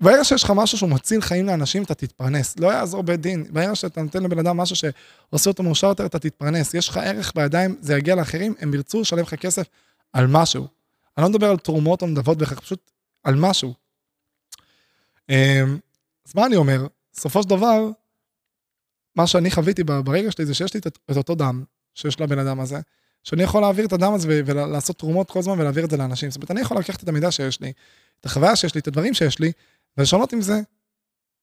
[0.00, 2.58] ברגע שיש לך משהו שהוא מציל חיים לאנשים, אתה תתפרנס.
[2.58, 3.44] לא יעזור בית דין.
[3.50, 6.74] ברגע שאתה נותן לבן אדם משהו שעושה אותו מאושר יותר, אתה תתפרנס.
[6.74, 9.66] יש לך ערך בידיים, זה יגיע לאחרים, הם ירצו לשלם לך כסף
[10.12, 10.66] על משהו.
[11.16, 12.90] אני לא מדבר על תרומות או נדבות בכך, פשוט
[13.24, 13.74] על משהו.
[15.28, 15.78] אמ,
[16.28, 16.86] אז מה אני אומר?
[17.12, 17.88] בסופו של דבר,
[19.16, 22.80] מה שאני חוויתי ברגע שלי זה שיש לי את אותו דם שיש לבן אדם הזה,
[23.24, 26.30] שאני יכול להעביר את הדם הזה ולעשות תרומות כל הזמן ולהעביר את זה לאנשים.
[26.30, 27.72] זאת אומרת, אני יכול לקחת את המידע שיש לי,
[28.20, 29.52] את החוויה שיש לי, את הדברים שיש לי,
[29.98, 30.60] ולשנות עם זה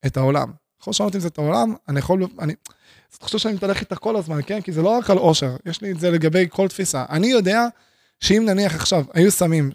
[0.05, 0.51] את העולם.
[0.81, 2.53] יכול לשנות עם זה את העולם, אני יכול, אני,
[3.17, 4.61] אתה חושב שאני מתהלך איתך כל הזמן, כן?
[4.61, 7.05] כי זה לא רק על עושר, יש לי את זה לגבי כל תפיסה.
[7.09, 7.67] אני יודע
[8.19, 9.71] שאם נניח עכשיו היו שמים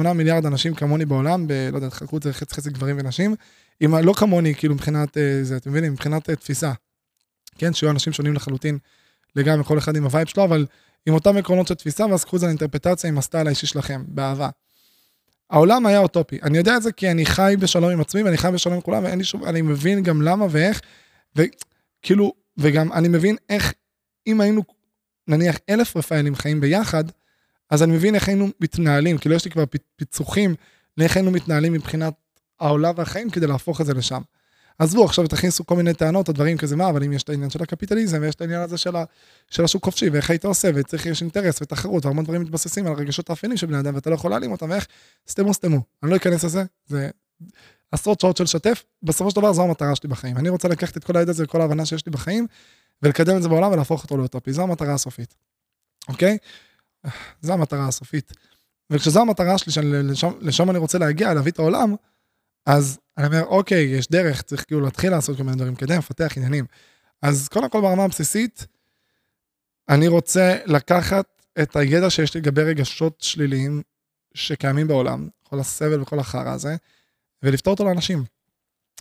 [0.00, 1.52] 7-8 מיליארד אנשים כמוני בעולם, ב...
[1.72, 3.34] לא יודע, חלקו את זה חצי חצי גברים ונשים,
[3.84, 5.92] אם לא כמוני, כאילו מבחינת אה, זה, אתם מבינים?
[5.92, 6.72] מבחינת אה, תפיסה.
[7.58, 8.78] כן, שיהיו אנשים שונים לחלוטין
[9.36, 10.66] לגמרי, כל אחד עם ה vibe שלו, אבל
[11.06, 14.48] עם אותם עקרונות של תפיסה, ואז קחו את זה לאינטרפרטציה עם הסטייל האישי שלכם, באהבה.
[15.54, 16.38] העולם היה אוטופי.
[16.42, 19.04] אני יודע את זה כי אני חי בשלום עם עצמי, ואני חי בשלום עם כולם,
[19.04, 20.80] ואין לי שום, אני מבין גם למה ואיך,
[21.36, 23.72] וכאילו, וגם אני מבין איך,
[24.26, 24.62] אם היינו,
[25.28, 27.04] נניח, אלף רפאלים חיים ביחד,
[27.70, 29.64] אז אני מבין איך היינו מתנהלים, כאילו יש לי כבר
[29.96, 30.54] פיצוחים
[30.96, 32.14] לאיך היינו מתנהלים מבחינת
[32.60, 34.22] העולם והחיים כדי להפוך את זה לשם.
[34.78, 37.50] עזבו, עכשיו תכניסו כל מיני טענות או דברים כזה, מה, אבל אם יש את העניין
[37.50, 39.04] של הקפיטליזם, ויש את העניין הזה של, ה,
[39.50, 43.30] של השוק חופשי, ואיך היית עושה, וצריך, יש אינטרס ותחרות, והרבה דברים מתבססים על הרגשות
[43.30, 44.86] האפיינים של בני אדם, ואתה לא יכול להעלים אותם, ואיך,
[45.28, 45.80] סתמו סתמו.
[46.02, 47.10] אני לא אכנס לזה, זה
[47.92, 50.36] עשרות שעות של שתף, בסופו של דבר זו המטרה שלי בחיים.
[50.36, 52.46] אני רוצה לקחת את כל הידע הזה וכל ההבנה שיש לי בחיים,
[53.02, 54.52] ולקדם את זה בעולם ולהפוך אותו לאוטופי.
[54.52, 55.34] זו המטרה הסופית,
[56.08, 56.38] אוקיי?
[57.42, 58.32] זו המטרה הסופית.
[58.90, 61.94] וכשזו המטרה שלי, שלשם, לשם אני רוצה להגיע, להביא את העולם,
[62.66, 66.32] אז אני אומר, אוקיי, יש דרך, צריך כאילו להתחיל לעשות כל מיני דברים, כדי לפתח
[66.36, 66.64] עניינים.
[67.22, 68.66] אז קודם כל ברמה הבסיסית,
[69.88, 73.82] אני רוצה לקחת את הידע שיש לי לגבי רגשות שליליים
[74.34, 76.76] שקיימים בעולם, כל הסבל וכל החרא הזה,
[77.42, 78.24] ולפתור אותו לאנשים.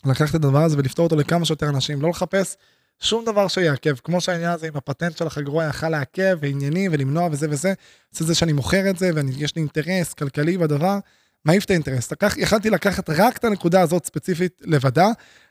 [0.05, 2.57] לקחת את הדבר הזה ולפתור אותו לכמה שיותר אנשים, לא לחפש
[2.99, 7.47] שום דבר שיעכב, כמו שהעניין הזה עם הפטנט של החגרוע יכל לעכב, וענייני, ולמנוע וזה
[7.49, 7.73] וזה,
[8.11, 10.99] זה זה שאני מוכר את זה, ויש לי אינטרס כלכלי בדבר,
[11.45, 12.11] מעיף את האינטרס.
[12.11, 15.07] לקח, יכלתי לקחת רק את הנקודה הזאת ספציפית לבדה,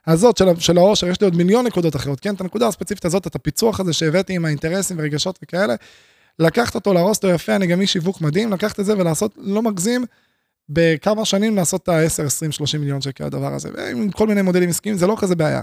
[0.06, 2.34] הזאת של, של העושר, יש לי עוד מיליון נקודות אחרות, כן?
[2.34, 5.74] את הנקודה הספציפית הזאת, את הפיצוח הזה שהבאתי עם האינטרסים ורגשות וכאלה,
[6.38, 9.62] לקחת אותו, להרוס אותו יפה, אני גם איש שיווק מדהים, לקחת את זה ולעשות, לא
[9.62, 10.04] מגזים,
[10.68, 14.68] בכמה שנים לעשות את ה-10, 20, 30 מיליון שקל הדבר הזה, עם כל מיני מודלים
[14.68, 15.62] עסקיים, זה לא כזה בעיה.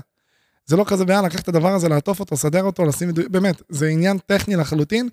[0.66, 3.88] זה לא כזה בעיה לקחת את הדבר הזה, לעטוף אותו, לסדר אותו, לשים, באמת, זה
[3.88, 5.10] עניין טכני לחלוטין,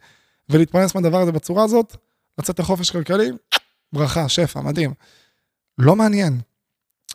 [0.48, 1.96] ולהתפרנס מהדבר הזה בצורה הזאת,
[2.38, 3.30] לצאת לחופש כלכלי,
[3.92, 4.94] ברכה, שפע, מדהים.
[5.78, 6.40] לא מעניין.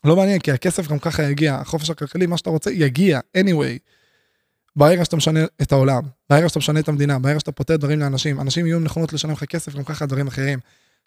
[0.04, 3.80] לא מעניין, כי הכסף גם ככה יגיע, החופש הכלכלי, מה שאתה רוצה, יגיע, anyway.
[4.76, 8.42] ברגע שאתה משנה את העולם, ברגע שאתה משנה את המדינה, ברגע שאתה פותר דברים לאנשים,
[8.42, 10.60] אנשים יהיו נכונות לשלם לך כסף, גם ככה דברים אחרים.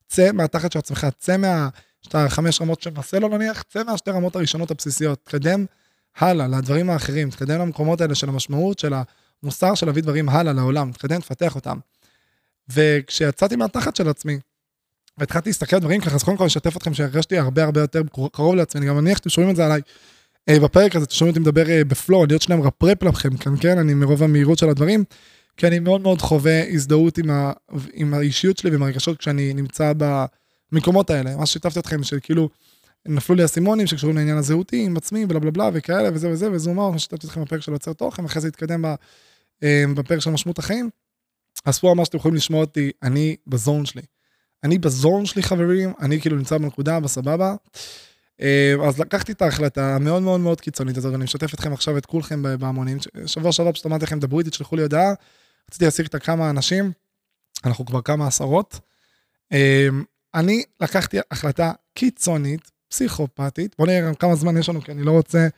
[0.08, 1.68] צא מהתחת של עצמך, צא מה...
[2.04, 5.64] שאתה חמש רמות של מסלו נניח, צא מהשתי רמות הראשונות הבסיסיות, תקדם
[6.16, 8.94] הלאה לדברים האחרים, תקדם למקומות האלה של המשמעות, של
[9.42, 11.78] המוסר של להביא דברים הלאה לעולם, תקדם, תפתח אותם.
[12.68, 14.38] וכשיצאתי מהתחת של עצמי,
[15.18, 18.02] והתחלתי להסתכל על דברים ככה, אז קודם כל אשתף אתכם שהרגשתי הרבה הרבה יותר
[18.32, 19.80] קרוב לעצמי, אני גם מניח שאתם שומעים את זה עליי.
[20.48, 23.54] אה, בפרק הזה, אתם שומעים אותי מדבר אה, בפלואו, אני עוד שניה מרפרפ לכם כאן,
[23.60, 25.04] כן, אני מרוב המהירות של הדברים,
[25.56, 27.52] כי אני מאוד מאוד חווה הזדהות עם, ה,
[27.92, 29.92] עם האישיות שלי ועם הרגשות כשאני נמצא
[30.72, 31.36] במקומות האלה.
[31.36, 32.48] מה ששיתפתי אתכם, שכאילו,
[33.08, 36.70] נפלו לי אסימונים שקשורים לעניין הזהותי עם עצמי, בלה בלה בלה וכאלה וזה וזה, וזה
[36.70, 38.84] אומר, מה ששיתפתי אתכם בפרק של יוצר תוכן, אחרי זה התקדם
[39.62, 40.90] אה, בפרק של משמעות החיים.
[41.64, 44.02] אז פה ממש אתם יכולים לשמוע אותי, אני בזון שלי.
[44.64, 47.54] אני בזון שלי חברים, אני כאילו נמצא בנקודה, בסבבה.
[48.40, 52.06] אה, אז לקחתי את ההחלטה המאוד מאוד מאוד קיצונית הזאת, ואני משתף אתכם עכשיו את
[52.06, 52.98] כולכם בהמונים.
[53.26, 55.14] שבוע שעבר פשוט אמרתי לכם, דברו איתי, תשלחו לי הודעה.
[55.68, 56.92] רציתי להשיג את הכמה אנשים,
[57.64, 58.80] אנחנו כבר כמה עשרות.
[59.52, 59.88] אה,
[60.34, 63.74] אני לקחתי החלטה קיצונית, פסיכופתית.
[63.78, 65.48] בואו נראה גם כמה זמן יש לנו, כי אני לא רוצה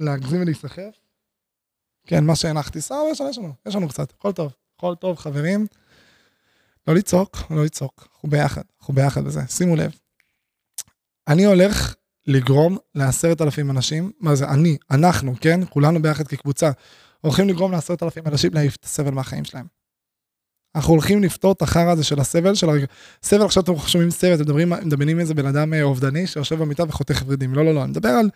[0.00, 0.98] להגזים ולהיסחף.
[2.06, 5.66] כן, מה שהנחתי, סבבה, יש לנו, יש לנו קצת, הכל טוב, הכל טוב, חברים.
[6.88, 9.92] לא לצעוק, לא לצעוק, אנחנו ביחד, אנחנו ביחד בזה, שימו לב.
[11.28, 11.94] אני הולך
[12.26, 15.60] לגרום לעשרת אלפים אנשים, מה זה, אני, אנחנו, כן?
[15.70, 16.70] כולנו ביחד כקבוצה,
[17.20, 19.66] הולכים לגרום לעשרת אלפים אנשים להעיף את הסבל מהחיים שלהם.
[20.74, 22.86] אנחנו הולכים לפתור את החרא הזה של הסבל, של הרגע.
[23.22, 26.84] סבל, עכשיו אתם שומעים סבל, אתם מדברים, מדמיינים איזה בן אדם אה, אובדני שיושב במיטה
[26.88, 27.54] וחותך ורידים.
[27.54, 28.30] לא, לא, לא, אני מדבר על,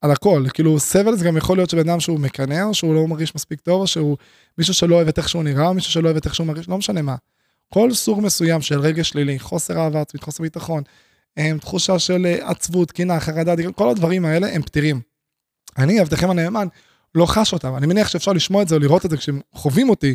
[0.00, 0.44] על הכל.
[0.54, 3.86] כאילו, סבל זה גם יכול להיות שבן אדם שהוא מקנא, שהוא לא מרגיש מספיק טוב,
[3.86, 4.16] שהוא
[4.58, 6.78] מישהו שלא אוהב את איך שהוא נראה, מישהו שלא אוהב את איך שהוא מרגיש, לא
[6.78, 7.16] משנה מה.
[7.68, 10.82] כל סוג מסוים של רגש שלילי, חוסר אהבה עצמית, חוסר ביטחון,
[11.36, 15.00] הם, תחושה של אה, עצבות, קינה, חרדה, כל הדברים האלה הם פתירים.
[15.78, 16.68] אני, עבדכם הנאמן,
[17.14, 17.76] לא חש אותם.
[17.76, 20.14] אני מניח שאפשר לשמוע את זה או לראות את זה כשהם חווים אותי.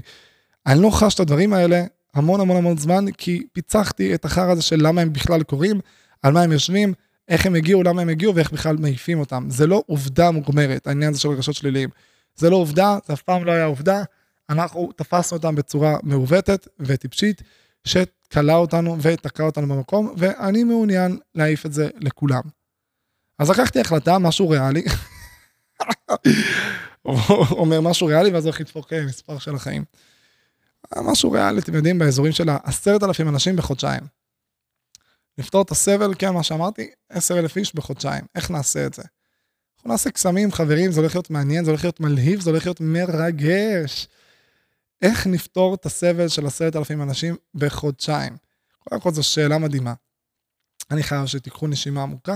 [0.65, 4.61] אני לא חש את הדברים האלה המון המון המון זמן, כי פיצחתי את החרא הזה
[4.61, 5.79] של למה הם בכלל קורים,
[6.21, 6.93] על מה הם יושבים,
[7.27, 9.45] איך הם הגיעו, למה הם הגיעו ואיך בכלל מעיפים אותם.
[9.49, 11.89] זה לא עובדה מוגמרת, העניין הזה של רגשות שליליים.
[12.35, 14.03] זה לא עובדה, זה אף פעם לא היה עובדה.
[14.49, 17.41] אנחנו תפסנו אותם בצורה מעוותת וטיפשית,
[17.87, 22.41] שכלה אותנו ותקע אותנו במקום, ואני מעוניין להעיף את זה לכולם.
[23.39, 24.83] אז לקחתי החלטה, משהו ריאלי.
[27.51, 29.83] אומר משהו ריאלי ואז הולך לדפוק אה, מספר של החיים.
[30.97, 34.03] משהו ריאלי, אתם יודעים, באזורים של העשרת אלפים אנשים בחודשיים.
[35.37, 38.25] לפתור את הסבל, כן, מה שאמרתי, עשר אלף איש בחודשיים.
[38.35, 39.03] איך נעשה את זה?
[39.77, 42.81] אנחנו נעשה קסמים, חברים, זה הולך להיות מעניין, זה הולך להיות מלהיב, זה הולך להיות
[42.81, 44.07] מרגש.
[45.03, 48.37] איך נפתור את הסבל של עשרת אלפים אנשים בחודשיים?
[48.79, 49.93] קודם כל זו שאלה מדהימה.
[50.91, 52.35] אני חייב שתיקחו נשימה עמוקה,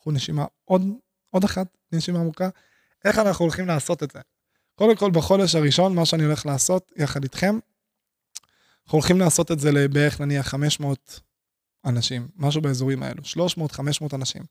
[0.00, 0.82] קחו נשימה עוד,
[1.30, 2.48] עוד אחת, נשימה עמוקה.
[3.04, 4.18] איך אנחנו הולכים לעשות את זה?
[4.74, 7.58] קודם כל, בחודש הראשון, מה שאני הולך לעשות יחד איתכם,
[8.84, 11.20] אנחנו הולכים לעשות את זה לבערך נניח 500
[11.84, 14.42] אנשים, משהו באזורים האלו, 300-500 אנשים.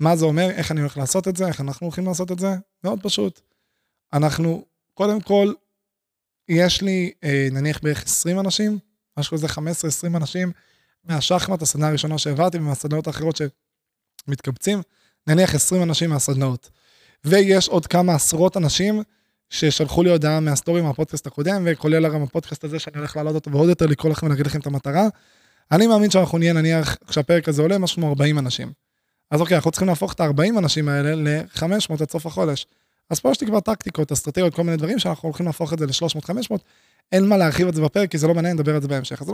[0.00, 2.48] מה זה אומר, איך אני הולך לעשות את זה, איך אנחנו הולכים לעשות את זה?
[2.84, 3.40] מאוד פשוט.
[4.12, 5.52] אנחנו, קודם כל,
[6.48, 8.78] יש לי אה, נניח בערך 20 אנשים,
[9.18, 10.52] משהו כזה 15-20 אנשים
[11.04, 13.40] מהשחמט, הסדנה הראשונה שהעברתי, ומהסדנאות האחרות
[14.26, 14.82] שמתקבצים,
[15.26, 16.70] נניח 20 אנשים מהסדנאות.
[17.24, 19.02] ויש עוד כמה עשרות אנשים
[19.50, 23.68] ששלחו לי הודעה מהסטורי מהפודקאסט הקודם, וכולל גם הפודקאסט הזה שאני הולך להעלות אותו ועוד
[23.68, 25.08] יותר לקרוא לכם ולהגיד לכם את המטרה.
[25.72, 28.72] אני מאמין שאנחנו נהיה נניח, כשהפרק הזה עולה, משהו כמו 40 אנשים.
[29.30, 32.66] אז אוקיי, אנחנו צריכים להפוך את ה-40 אנשים האלה ל-500 עד סוף החודש.
[33.10, 35.86] אז פה יש לי כבר טקטיקות, אסטרטגיות, כל מיני דברים שאנחנו הולכים להפוך את זה
[35.86, 36.54] ל-300-500.
[37.12, 39.22] אין מה להרחיב את זה בפרק, כי זה לא מעניין, נדבר על זה בהמשך.
[39.22, 39.30] אז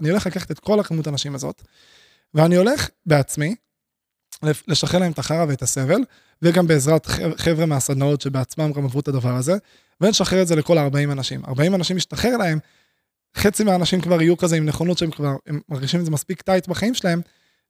[0.00, 1.62] אני הולך לקחת את כל הכמות האנשים הזאת,
[2.34, 3.54] ואני הולך בעצמי
[4.68, 6.00] לשחרר להם את החרא ואת הסבל,
[6.42, 9.56] וגם בעזרת חבר'ה מהסדנאות שבעצמם גם עברו את הדבר הזה,
[10.00, 11.44] ונשחרר את זה לכל ה-40 אנשים.
[11.44, 12.58] 40 אנשים משתחרר להם,
[13.36, 16.68] חצי מהאנשים כבר יהיו כזה עם נכונות שהם כבר, הם מרגישים את זה מספיק טייט
[16.68, 17.20] בחיים שלהם,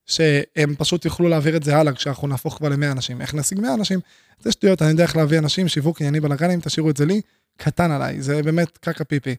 [0.06, 3.20] שהם פשוט יוכלו להעביר את זה הלאה כשאנחנו נהפוך כבר ל-100 אנשים.
[3.20, 4.00] איך נשיג 100 אנשים?
[4.40, 7.20] זה שטויות, אני יודע איך להביא אנשים, שיווק ענייני בלאגנים, תשאירו את זה לי,
[7.56, 9.36] קטן עליי, זה באמת קקה פיפי.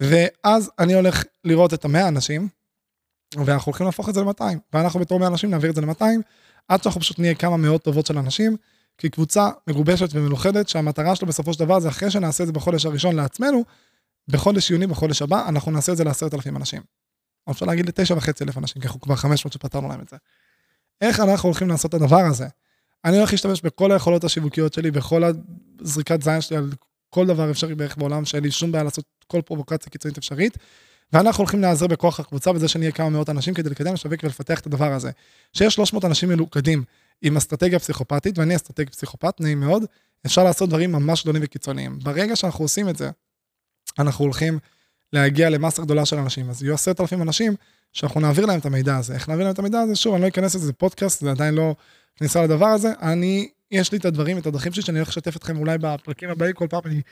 [0.00, 2.48] ואז אני הולך לראות את ה-100 אנשים,
[3.36, 6.04] ואנחנו הולכים להפוך את זה ל-200, ואנחנו בתור 100 אנשים נעביר את זה ל-200,
[6.68, 8.56] עד שאנחנו פשוט נהיה כמה מאות טובות של אנשים,
[8.98, 12.86] כי קבוצה מגובשת ומלוכדת, שהמטרה שלו בסופו של דבר זה אחרי שנעשה את זה בחודש
[12.86, 13.64] הראשון לעצמנו,
[14.28, 16.82] בחודש יוני, בחודש הבא, אנחנו נעשה את זה לעשרת אלפים אנשים.
[17.50, 20.16] או אפשר להגיד לתשע וחצי אלף אנשים, כי אנחנו כבר 500 שפתרנו להם את זה.
[21.00, 22.46] איך אנחנו הולכים לעשות את הדבר הזה?
[23.04, 25.22] אני הולך להשתמש בכל היכולות השיווקיות שלי, בכל
[25.80, 26.70] הזריקת זין שלי על
[27.10, 30.58] כל דבר אפשרי בערך בעולם, שאין לי שום בעיה לעשות כל פרובוקציה קיצונית אפשרית.
[31.12, 34.66] ואנחנו הולכים להיעזר בכוח הקבוצה בזה שנהיה כמה מאות אנשים כדי לקדם, לשווק ולפתח את
[34.66, 35.10] הדבר הזה.
[35.52, 36.84] שיש 300 אנשים מלוכדים
[37.22, 39.82] עם אסטרטגיה פסיכופתית, ואני אסטרטג פסיכופת, נעים מאוד,
[40.26, 41.98] אפשר לעשות דברים ממש גדולים וקיצוניים.
[41.98, 43.10] ברגע שאנחנו עושים את זה,
[43.98, 44.58] אנחנו הולכים
[45.12, 46.50] להגיע למסה גדולה של אנשים.
[46.50, 47.54] אז יהיו עשרת אלפים אנשים
[47.92, 49.14] שאנחנו נעביר להם את המידע הזה.
[49.14, 49.96] איך נעביר להם את המידע הזה?
[49.96, 51.74] שוב, אני לא אכנס לזה, זה פודקאסט, זה עדיין לא
[52.16, 52.92] כניסה לדבר הזה.
[53.02, 56.52] אני, יש לי את הדברים, את הדרכים שלי, שאני הולך לשתף אתכם אולי בפרקים הבאים,
[56.52, 57.02] כל פעם אני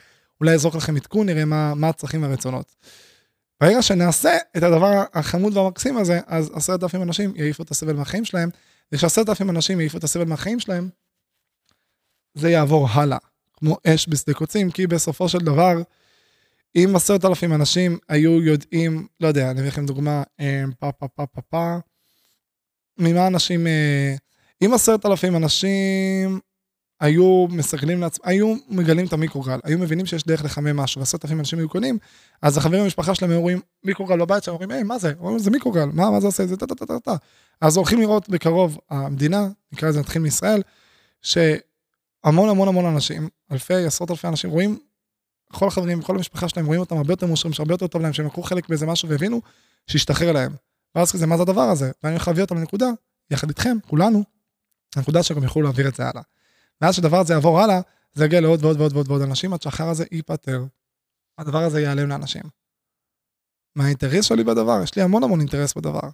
[0.41, 2.75] אולי אזרוק לכם עדכון, נראה מה, מה הצרכים והרצונות.
[3.61, 8.25] ברגע שנעשה את הדבר החמוד והמקסים הזה, אז עשרת אלפים אנשים יעיפו את הסבל מהחיים
[8.25, 8.49] שלהם,
[8.91, 10.89] וכשעשרת אלפים אנשים יעיפו את הסבל מהחיים שלהם,
[12.33, 13.17] זה יעבור הלאה,
[13.53, 15.81] כמו אש בשדה קוצים, כי בסופו של דבר,
[16.75, 21.07] אם עשרת אלפים אנשים היו יודעים, לא יודע, אני אביא לכם דוגמה, אה, פה פה
[21.07, 21.77] פה פה פה,
[22.97, 24.15] ממה אנשים, אה,
[24.65, 26.39] אם עשרת אלפים אנשים
[26.99, 31.39] היו מסגלים לעצמם, היו מגלים את המיקרוגל, היו מבינים שיש דרך לחמם משהו, ועשרת אלפים
[31.39, 31.97] אנשים היו קונים,
[32.41, 35.13] אז החברים במשפחה שלהם היו רואים מיקרוגל בבית שלהם, אומרים, היי, מה זה?
[35.19, 36.47] אומרים, זה מיקרוגל, מה, מה זה עושה?
[36.47, 37.15] זה טה טה טה טה טה.
[37.61, 40.61] אז הולכים לראות בקרוב, המדינה, נקרא לזה נתחיל מישראל,
[41.21, 44.79] שהמון המון המון אנשים, אלפי, עשרות אלפי אנשים רואים,
[45.51, 48.25] כל החברים, כל המשפחה שלהם רואים אותם הרבה יותר מאושרים, שהרבה יותר טוב להם, שהם
[48.25, 49.41] לקחו חלק באיזה משהו והבינו
[49.87, 50.55] שהשתחרר להם.
[50.95, 51.91] ואז כזה, מה זה הדבר הזה?
[52.03, 52.89] ואני הולך להביא אותם לנקודה,
[53.31, 54.23] יחד איתכם, כולנו,
[54.95, 56.21] הנקודה שגם יוכלו להעביר את זה הלאה.
[56.81, 57.81] ואז שהדבר הזה יעבור הלאה,
[58.13, 60.63] זה יגיע לעוד ועוד ועוד ועוד ועוד אנשים, עד שהחר הזה ייפטר.
[61.37, 62.43] הדבר הזה ייעלם לאנשים.
[63.75, 64.79] מה האינטרס שלי בדבר?
[64.83, 66.09] יש לי המון המון אינטרס בדבר.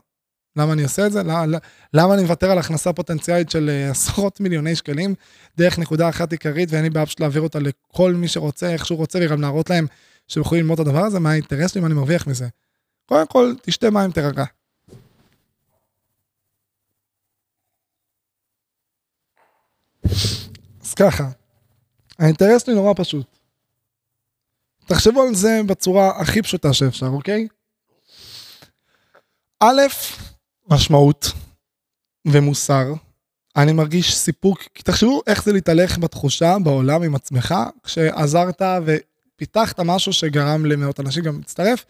[0.55, 1.23] למה אני עושה את זה?
[1.23, 1.57] למה,
[1.93, 5.15] למה אני מוותר על הכנסה פוטנציאלית של אה, עשרות מיליוני שקלים
[5.57, 8.97] דרך נקודה אחת עיקרית ואין לי בעיה פשוט להעביר אותה לכל מי שרוצה, איך שהוא
[8.97, 9.87] רוצה, וגם להראות להם
[10.27, 12.47] שהם יכולים ללמוד את הדבר הזה, מה האינטרס שלי, מה אני מרוויח מזה.
[13.05, 14.43] קודם כל, תשתה מים, תירגע.
[20.83, 21.29] אז ככה,
[22.19, 23.37] האינטרס שלי נורא פשוט.
[24.85, 27.47] תחשבו על זה בצורה הכי פשוטה שאפשר, אוקיי?
[29.59, 29.81] א',
[30.69, 31.31] משמעות
[32.27, 32.93] ומוסר.
[33.55, 40.13] אני מרגיש סיפוק, כי תחשבו איך זה להתהלך בתחושה בעולם עם עצמך, כשעזרת ופיתחת משהו
[40.13, 41.85] שגרם למאות אנשים גם להצטרף,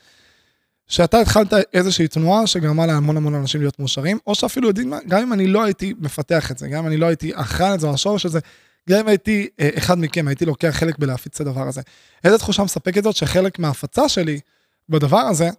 [0.87, 5.21] שאתה התחלת איזושהי תנועה שגרמה להמון המון אנשים להיות מאושרים, או שאפילו יודעים מה, גם
[5.21, 7.87] אם אני לא הייתי מפתח את זה, גם אם אני לא הייתי אחראי על זה
[7.87, 8.39] או השורש הזה,
[8.89, 11.81] גם אם הייתי אה, אחד מכם, הייתי לוקח חלק בלהפיץ את הדבר הזה.
[12.23, 14.39] איזה תחושה מספקת זאת שחלק מההפצה שלי
[14.89, 15.49] בדבר הזה,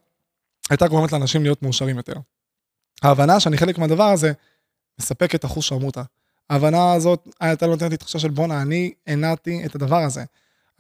[0.71, 2.14] הייתה גורמת לאנשים להיות מאושרים יותר.
[3.03, 4.33] ההבנה שאני חלק מהדבר הזה,
[5.01, 6.03] מספקת אחוז שרמוטה.
[6.51, 10.25] ההבנה הזאת הייתה נותנת לי תחושה של בואנה, אני הנעתי את הדבר הזה.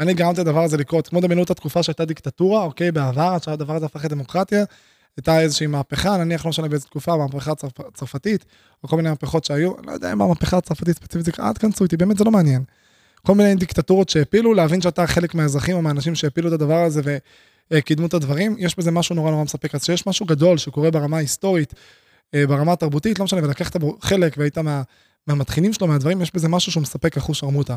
[0.00, 3.76] אני גרמתי לדבר הזה לקרות, כמו דמיינו את התקופה שהייתה דיקטטורה, אוקיי, בעבר, עד שהדבר
[3.76, 4.64] הזה הפך לדמוקרטיה,
[5.16, 8.44] הייתה איזושהי מהפכה, נניח לא משנה באיזה תקופה, מהפכה צרפ, צרפתית,
[8.82, 12.18] או כל מיני מהפכות שהיו, לא יודע אם המהפכה הצרפתית ספציפית, אל תכנסו איתי, באמת
[12.18, 12.64] זה לא מעניין.
[13.26, 17.18] כל מיני דיקטטורות שהפילו, להבין שאתה חלק מהאזרחים או מהאנשים שהפילו את הדבר הזה
[17.70, 19.74] וקידמו את הדברים, יש בזה משהו נורא נורא מספק.
[19.74, 21.74] אז שיש משהו גדול שקורה ברמה ההיסטורית,
[22.34, 24.82] ברמה התרבותית, לא משנה, ולקחת בו חלק והיית מה,
[25.26, 27.76] מהמתחילים שלו, מהדברים, יש בזה משהו שהוא מספק אחוז שרמוטה.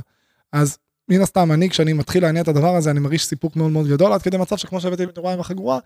[0.53, 0.77] אז
[1.09, 4.13] מן הסתם, אני, כשאני מתחיל להניע את הדבר הזה, אני מרגיש סיפוק מאוד מאוד גדול,
[4.13, 5.79] עד כדי מצב שכמו שהבאתי בתורה עם החגורה,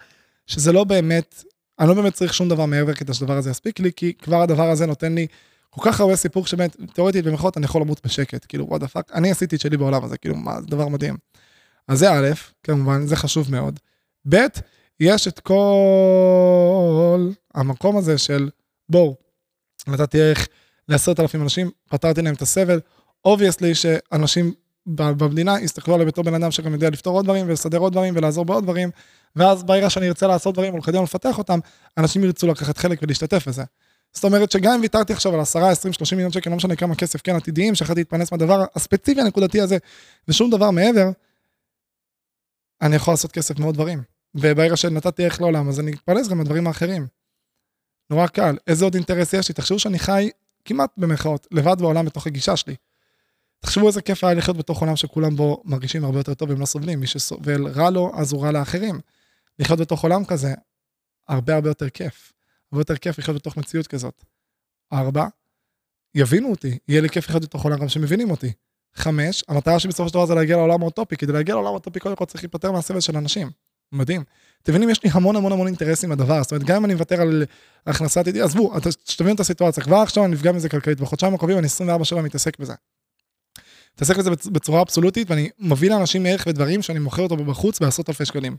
[0.48, 1.44] שזה לא באמת,
[1.80, 4.70] אני לא באמת צריך שום דבר מעבר כדי שהדבר הזה יספיק לי, כי כבר הדבר
[4.70, 5.28] הזה נותן לי
[5.70, 9.12] כל כך הרבה סיפוק שבאמת, תאורטית במחאות אני יכול למות בשקט, כאילו, what the fuck,
[9.14, 11.18] אני עשיתי את שלי בעולם הזה, כאילו, מה, זה דבר מדהים.
[11.88, 12.30] אז זה א',
[12.64, 13.80] כמובן, זה חשוב מאוד.
[14.30, 14.38] ב',
[15.00, 18.50] יש את כל המקום הזה של,
[18.90, 19.16] בואו,
[19.88, 20.48] נתתי ערך
[20.90, 22.80] לעשרת אלפים אנשים, פתרתי להם את הסבל,
[23.26, 24.54] obviously שאנשים
[24.86, 28.46] במדינה יסתכלו עליי בתור בן אדם שגם יודע לפתור עוד דברים ולסדר עוד דברים ולעזור
[28.46, 28.90] בעוד דברים,
[29.36, 31.60] ואז ברגע שאני ארצה לעשות דברים ולקדם ולפתח אותם,
[31.98, 33.64] אנשים ירצו לקחת חלק ולהשתתף בזה.
[34.14, 36.96] זאת אומרת שגם אם ויתרתי עכשיו על 10, 20, 30 מיליון שקל, לא משנה כמה
[36.96, 39.78] כסף, כן, עתידיים, שיכולתי להתפרנס מהדבר הספציפי הנקודתי הזה,
[40.28, 41.10] ושום דבר מעבר,
[42.82, 44.13] אני יכול לעשות כסף מעוד דברים.
[44.36, 47.08] וברגע שנתתי ערך לעולם, אז אני אתפרנס גם מהדברים האחרים.
[48.10, 48.58] נורא קל.
[48.68, 49.54] איזה עוד אינטרס יש לי?
[49.54, 50.30] תחשבו שאני חי
[50.66, 52.76] כמעט במרכאות, לבד בעולם בתוך הגישה שלי.
[53.60, 56.66] תחשבו איזה כיף היה לחיות בתוך עולם שכולם בו מרגישים הרבה יותר טוב והם לא
[56.66, 57.00] סובלים.
[57.00, 59.00] מי שסובל רע לו, אז הוא רע לאחרים.
[59.60, 60.54] לחיות בתוך עולם כזה,
[61.28, 62.34] הרבה הרבה יותר כיף.
[62.72, 64.24] הרבה יותר כיף לחיות בתוך מציאות כזאת.
[64.94, 65.28] ארבע,
[66.16, 68.52] יבינו אותי, יהיה לי כיף לחיות בתוך עולם גם שמבינים אותי.
[68.96, 72.26] חמש, המטרה שבסופו של דבר זה להגיע לעולם האוטופי, כדי להגיע לעולם האוטופי קודם כל
[72.26, 73.50] צריך להיפטר מהסבל של אנשים.
[73.94, 74.24] מדהים.
[74.64, 77.22] אתם מבינים, יש לי המון המון המון אינטרסים בדבר, זאת אומרת, גם אם אני מוותר
[77.22, 77.46] על
[77.88, 78.74] הכנסת ידי, עזבו,
[79.06, 82.74] שתבינו את הסיטואציה, כבר עכשיו אני נפגע מזה כלכלית, בחודשיים הקרובים אני 24/7 מתעסק בזה.
[83.96, 88.26] מתעסק בזה בצורה אבסולוטית, ואני מביא לאנשים ערך ודברים שאני מוכר אותו בחוץ בעשרות אלפי
[88.26, 88.58] שקלים.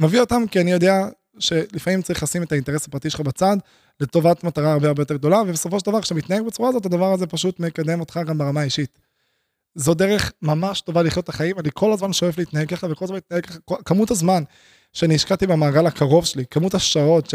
[0.00, 3.56] מביא אותם כי אני יודע שלפעמים צריך לשים את האינטרס הפרטי שלך בצד,
[4.00, 7.26] לטובת מטרה הרבה הרבה יותר גדולה, ובסופו של דבר, כשאתה מתנהג בצורה הזאת, הדבר הזה
[7.26, 8.98] פשוט מקדם אותך גם ברמה האישית.
[9.74, 13.16] זו דרך ממש טובה לחיות את החיים, אני כל הזמן שואף להתנהג ככה, וכל הזמן
[13.16, 14.42] להתנהג ככה, כמות הזמן
[14.92, 17.34] שאני השקעתי במעגל הקרוב שלי, כמות השעות ש...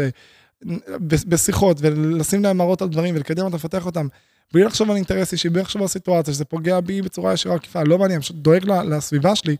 [1.06, 4.06] בשיחות, ולשים להם מראות על דברים, ולקדם אותם, לפתח אותם,
[4.52, 7.82] בלי לחשוב על אינטרס אישי, בלי לחשוב על סיטואציה, שזה פוגע בי בצורה ישירה עקיפה,
[7.82, 9.56] לא מעניין, פשוט דואג לסביבה שלי.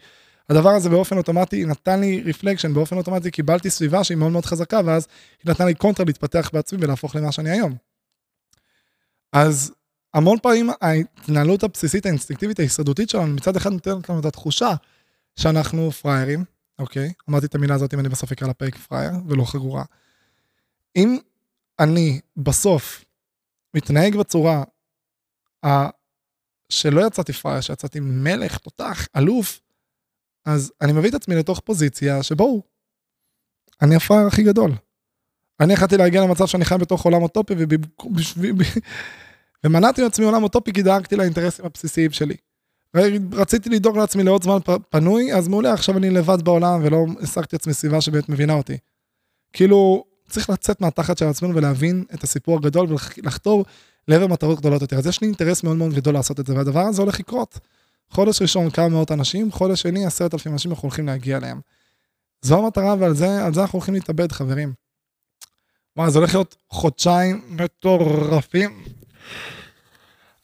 [0.50, 4.80] הדבר הזה באופן אוטומטי נתן לי reflection, באופן אוטומטי קיבלתי סביבה שהיא מאוד מאוד חזקה,
[4.84, 5.06] ואז
[5.44, 7.74] היא נתנה לי קונטרה להתפתח בעצמי ולהפוך למה שאני היום.
[9.32, 9.72] אז
[10.14, 14.74] המון פעמים ההתנהלות הבסיסית האינסטינקטיבית ההישרדותית שלנו מצד אחד נותנת לנו את התחושה
[15.36, 16.44] שאנחנו פראיירים,
[16.78, 17.12] אוקיי?
[17.30, 19.84] אמרתי את המילה הזאת אם אני בסוף אקרא לפרק פראייר ולא חגורה.
[20.96, 21.18] אם
[21.80, 23.04] אני בסוף
[23.74, 24.64] מתנהג בצורה
[26.68, 29.60] שלא יצאתי פראייר, שיצאתי מלך, תותח, אלוף,
[30.44, 32.62] אז אני מביא את עצמי לתוך פוזיציה שבואו,
[33.82, 34.72] אני הפראייר הכי גדול.
[35.60, 37.54] אני יכלתי להגיע למצב שאני חי בתוך עולם אוטופי
[39.64, 42.36] ומנעתי לעצמי עולם אוטופי כי דאגתי לאינטרסים הבסיסיים שלי.
[43.32, 44.58] רציתי לדאוג לעצמי לעוד זמן
[44.90, 48.76] פנוי, אז מעולה, עכשיו אני לבד בעולם ולא השגתי עצמי סביבה שבאמת מבינה אותי.
[49.52, 52.86] כאילו, צריך לצאת מהתחת של עצמנו ולהבין את הסיפור הגדול
[53.18, 53.64] ולחתור
[54.08, 54.98] לעבר מטרות גדולות יותר.
[54.98, 57.58] אז יש לי אינטרס מאוד מאוד גדול לעשות את זה, והדבר הזה הולך לקרות.
[58.10, 61.60] חודש ראשון כמה מאות אנשים, חודש שני עשרת אלפים אנשים אנחנו הולכים להגיע אליהם.
[62.42, 64.72] זו המטרה ועל זה, זה אנחנו הולכים להתאבד, חברים.
[65.96, 68.82] וואי, זה הולך להיות חודשיים מטורפים.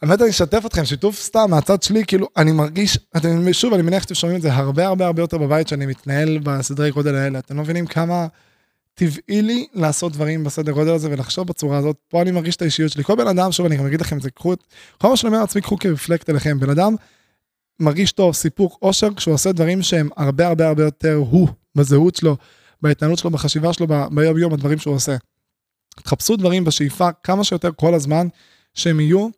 [0.02, 4.02] האמת אני אשתף אתכם, שיתוף סתם מהצד שלי, כאילו, אני מרגיש, אתם, שוב, אני מניח
[4.02, 7.38] שאתם שומעים את זה הרבה הרבה הרבה יותר בבית שאני מתנהל בסדרי גודל האלה.
[7.38, 8.26] אתם לא מבינים כמה
[8.94, 12.92] טבעי לי לעשות דברים בסדר גודל הזה ולחשוב בצורה הזאת, פה אני מרגיש את האישיות
[12.92, 13.04] שלי.
[13.04, 14.58] כל בן אדם, שוב אני גם אגיד לכם את זה, קחו את,
[14.98, 16.60] כל מה שאני אומר לעצמי, קחו כרפלקט אליכם.
[16.60, 16.94] בן אדם
[17.80, 22.36] מרגיש טוב, סיפוק, אושר, כשהוא עושה דברים שהם הרבה הרבה הרבה יותר הוא, בזהות שלו,
[22.82, 25.16] בהתנהלות שלו, בחשיבה שלו, ביום יום, הדברים שהוא עושה.
[26.02, 28.28] תחפשו דברים בשאיפה כמה שיותר כל הזמן,
[28.76, 29.28] שהם יהיו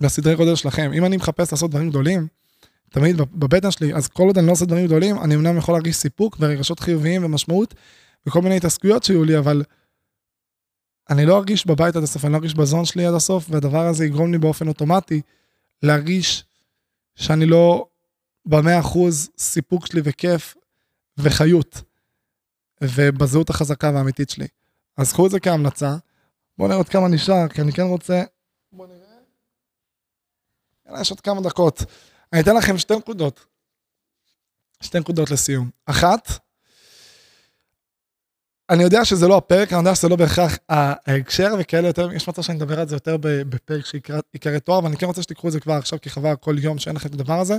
[0.00, 0.90] בסדרי גודל שלכם.
[0.94, 2.26] אם אני מחפש לעשות דברים גדולים,
[2.90, 5.96] תמיד בבטן שלי, אז כל עוד אני לא עושה דברים גדולים, אני אמנם יכול להרגיש
[5.96, 7.74] סיפוק ורגשות חיוביים ומשמעות,
[8.26, 9.62] וכל מיני התעסקויות שיהיו לי, אבל
[11.10, 14.04] אני לא ארגיש בבית עד הסוף, אני לא ארגיש בזון שלי עד הסוף, והדבר הזה
[14.04, 15.22] יגרום לי באופן אוטומטי
[15.82, 16.44] להרגיש
[17.14, 17.86] שאני לא
[18.46, 20.54] במאה אחוז סיפוק שלי וכיף
[21.18, 21.82] וחיות,
[22.82, 24.46] ובזהות החזקה והאמיתית שלי.
[24.96, 25.96] אז קחו את זה כהמלצה.
[26.58, 28.22] בואו נראה עוד כמה נשאר, כי אני כן רוצה...
[28.72, 29.18] בואו נראה.
[30.86, 31.82] יאללה, יש עוד כמה דקות.
[32.32, 33.46] אני אתן לכם שתי נקודות.
[34.82, 35.70] שתי נקודות לסיום.
[35.86, 36.28] אחת,
[38.70, 42.42] אני יודע שזה לא הפרק, אני יודע שזה לא בהכרח ההקשר וכאלה יותר, יש מצב
[42.42, 45.60] שאני אדבר על זה יותר בפרק שיקרא תואר, אבל אני כן רוצה שתיקחו את זה
[45.60, 47.56] כבר עכשיו כחווה כל יום שאין לכם את הדבר הזה.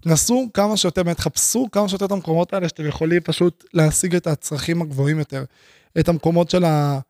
[0.00, 4.26] תנסו כמה שיותר, באמת חפשו כמה שיותר את המקומות האלה שאתם יכולים פשוט להשיג את
[4.26, 5.44] הצרכים הגבוהים יותר.
[5.98, 7.00] את המקומות של ה...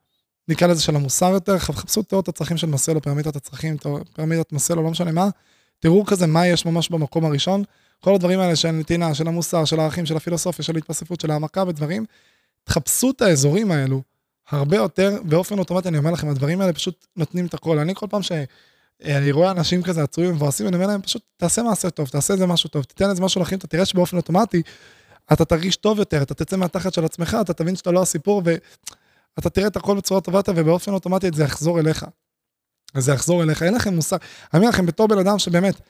[0.50, 3.76] נקרא לזה של המוסר יותר, חפשו תיאוריות הצרכים של מסלו, פירמידת הצרכים,
[4.14, 5.28] פירמידת מסלו, לא משנה מה.
[5.78, 7.62] תראו כזה מה יש ממש במקום הראשון.
[8.00, 11.64] כל הדברים האלה של נתינה, של המוסר, של הערכים, של הפילוסופיה, של התפספות, של העמקה
[11.68, 12.04] ודברים.
[12.64, 14.02] תחפשו את האזורים האלו
[14.50, 17.78] הרבה יותר, באופן אוטומטי, אני אומר לכם, הדברים האלה פשוט נותנים את הכל.
[17.78, 21.90] אני כל פעם שאני רואה אנשים כזה עצובים ומבואסים, אני אומר להם, פשוט תעשה מעשה
[21.90, 24.62] טוב, תעשה איזה משהו טוב, תיתן איזה משהו לאחים, אתה תראה שבאופן אוטומטי,
[25.32, 28.42] אתה תרגיש טוב יותר, אתה תצא מהתחת של עצמך, אתה תבין שאתה לא הסיפור,
[29.36, 32.06] ואתה תראה את הכל בצורה טובה ובאופן אוטומטי זה יחזור אליך.
[32.96, 34.18] זה יחזור אליך, אין לכם מושג.
[34.54, 35.80] אני אומר לכם, בתור בן אדם שבאמת,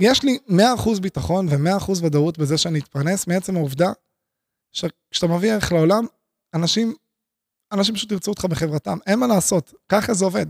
[0.00, 3.92] יש לי 100% ביטחון ו-100% ודאות בזה שאני אתפרנס מעצם העובדה
[4.72, 6.06] שכשאתה מביא ערך לעולם,
[6.54, 6.94] אנשים,
[7.72, 10.46] אנשים פשוט ירצו אותך בחברתם, אין מה לעשות, ככה זה עובד.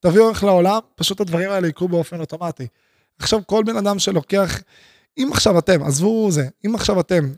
[0.00, 2.66] תביאו ערך לעולם, פשוט הדברים האלה יקרו באופן אוטומטי.
[3.18, 4.60] עכשיו כל בן אדם שלוקח,
[5.18, 7.32] אם עכשיו אתם, עזבו זה, אם עכשיו אתם,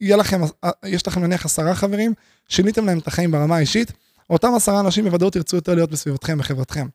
[0.00, 0.40] יהיה לכם,
[0.86, 2.14] יש לכם נניח עשרה חברים,
[2.48, 3.92] שיניתם להם את החיים ברמה האישית,
[4.30, 6.86] אותם עשרה אנשים בוודאות ירצו יותר להיות בסביבתכם, בחברתכם.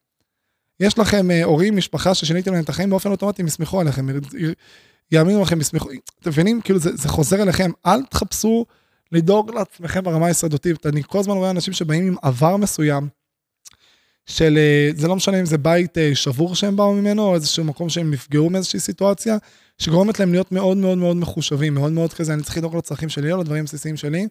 [0.80, 4.07] יש לכם אה, הורים, משפחה ששיניתם להם את החיים באופן אוטומטי, הם יסמכו עליכם,
[5.11, 5.89] יאמינו לכם, יסמכו,
[6.22, 6.61] אתם מבינים?
[6.61, 8.65] כאילו זה, זה חוזר אליכם, אל תחפשו
[9.11, 10.86] לדאוג לעצמכם ברמה היסודותית.
[10.86, 13.07] אני כל הזמן רואה אנשים שבאים עם עבר מסוים,
[14.30, 17.63] של, אה, זה לא משנה אם זה בית אה, שבור שהם באו ממנו, או איזשהו
[17.63, 19.38] מקום שהם נפגעו מאיזושהי סיטואציה,
[19.77, 23.32] שגורמת להם להיות מאוד מאוד מאוד מחושבים, מאוד מאוד כזה, אני צריך לדאוג לצרכים שלי,
[23.32, 24.27] או לדברים הבסיסיים שלי,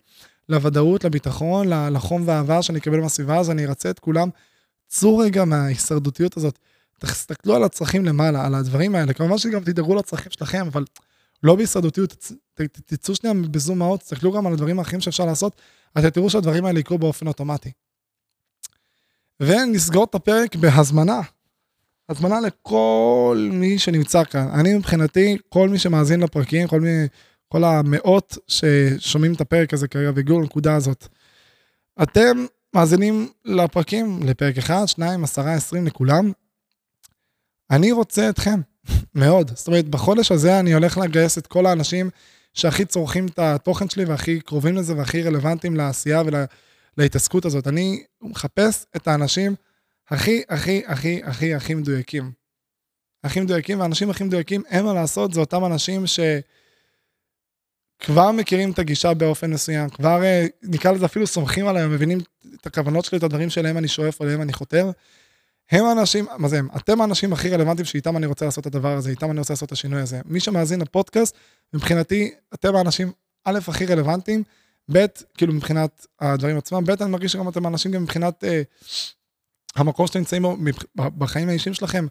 [0.48, 4.28] לוודאות, לביטחון, לחום והאהבה שאני אקבל מהסביבה, אז אני ארצה את כולם.
[4.88, 6.58] צאו רגע מההישרדותיות הזאת,
[7.00, 10.84] תסתכלו על הצרכים למעלה, על הדברים האלה, כמובן שגם תדאגו לצרכים שלכם, אבל
[11.42, 12.32] לא בהישרדותיות,
[12.86, 15.56] תצאו שנייה בזום מאוד, תסתכלו גם על הדברים האחרים שאפשר לעשות,
[15.98, 17.70] אתם תראו שהדברים האלה יקרו באופן אוטומטי.
[19.40, 21.20] ונסגור את הפרק בהזמנה.
[22.08, 24.48] הזמנה לכל מי שנמצא כאן.
[24.54, 27.06] אני מבחינתי, כל מי שמאזין לפרקים, כל, מי,
[27.48, 31.06] כל המאות ששומעים את הפרק הזה כרגע והגיעו לנקודה הזאת,
[32.02, 36.32] אתם מאזינים לפרקים, לפרק 1, 2, 10, 20, לכולם.
[37.70, 38.60] אני רוצה אתכם,
[39.14, 39.50] מאוד.
[39.54, 42.10] זאת אומרת, בחודש הזה אני הולך לגייס את כל האנשים
[42.54, 46.22] שהכי צורכים את התוכן שלי והכי קרובים לזה והכי רלוונטיים לעשייה
[46.98, 47.66] ולהתעסקות הזאת.
[47.66, 49.54] אני מחפש את האנשים
[50.08, 52.32] הכי, הכי, הכי, הכי, הכי מדויקים.
[53.24, 56.04] הכי מדויקים, והאנשים הכי מדויקים, אין מה לעשות, זה אותם אנשים
[58.00, 62.18] שכבר מכירים את הגישה באופן מסוים, כבר אה, נקרא לזה אפילו סומכים עליהם, מבינים
[62.60, 64.90] את הכוונות שלי, את הדברים שלהם אני שואף, עליהם אני חותר.
[65.70, 66.68] הם האנשים, מה זה הם?
[66.76, 69.66] אתם האנשים הכי רלוונטיים שאיתם אני רוצה לעשות את הדבר הזה, איתם אני רוצה לעשות
[69.66, 70.20] את השינוי הזה.
[70.24, 71.36] מי שמאזין לפודקאסט,
[71.74, 73.12] מבחינתי, אתם האנשים,
[73.44, 74.42] א', הכי רלוונטיים,
[74.92, 78.62] ב', כאילו מבחינת הדברים עצמם, ב', אני מרגיש שגם אתם האנשים גם מבחינת אה,
[79.76, 80.56] המקום שאתם נמצאים בו,
[80.96, 82.06] בחיים האישיים שלכם,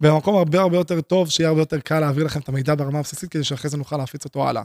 [0.00, 3.30] במקום הרבה הרבה יותר טוב, שיהיה הרבה יותר קל להעביר לכם את המידע ברמה הבסיסית,
[3.30, 4.62] כדי שאחרי זה נוכל להפיץ אותו הלאה.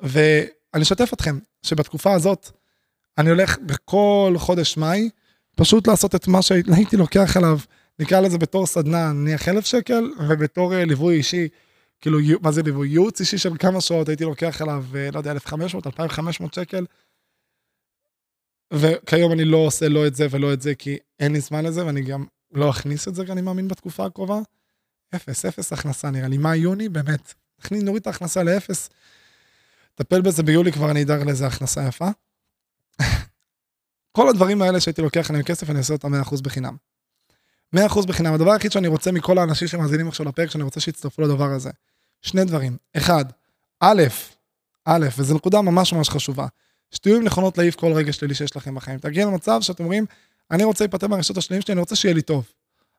[0.00, 2.50] ואני אשתף אתכם, שבתקופה הזאת,
[3.18, 5.10] אני הולך בכל חודש מאי,
[5.56, 7.58] פשוט לעשות את מה שהייתי לוקח עליו,
[7.98, 11.48] נקרא לזה בתור סדנה, נניח אלף שקל, ובתור אה, ליווי אישי,
[12.00, 12.88] כאילו, מה זה ליווי?
[12.88, 16.86] ייעוץ אישי של כמה שעות הייתי לוקח עליו, אה, לא יודע, 1,500, 2,500 שקל.
[18.72, 21.86] וכיום אני לא עושה לא את זה ולא את זה, כי אין לי זמן לזה,
[21.86, 24.38] ואני גם לא אכניס את זה, אני מאמין, בתקופה הקרובה.
[25.14, 26.38] אפס, אפס הכנסה נראה לי.
[26.38, 27.34] מאי-יוני, באמת.
[27.70, 28.90] נוריד את ההכנסה לאפס.
[29.94, 32.08] טפל בזה ביולי, כבר אני אדאג לאיזה הכנסה יפה.
[34.16, 36.76] כל הדברים האלה שהייתי לוקח עליהם כסף, אני אעשה אותם 100% בחינם.
[37.76, 38.34] 100% בחינם.
[38.34, 41.70] הדבר היחיד שאני רוצה מכל האנשים שמאזינים עכשיו לפרק, שאני רוצה שיצטרפו לדבר הזה.
[42.22, 42.76] שני דברים.
[42.96, 43.24] אחד,
[43.80, 44.02] א',
[44.84, 46.46] א', וזו נקודה ממש ממש חשובה,
[46.90, 48.98] שתהיו עם נכונות להעיף כל רגע שלילי שיש לכם בחיים.
[48.98, 50.06] תגיע למצב שאתם אומרים,
[50.50, 52.44] אני רוצה להיפטר מהרשתות השליליים שלי, אני רוצה שיהיה לי טוב.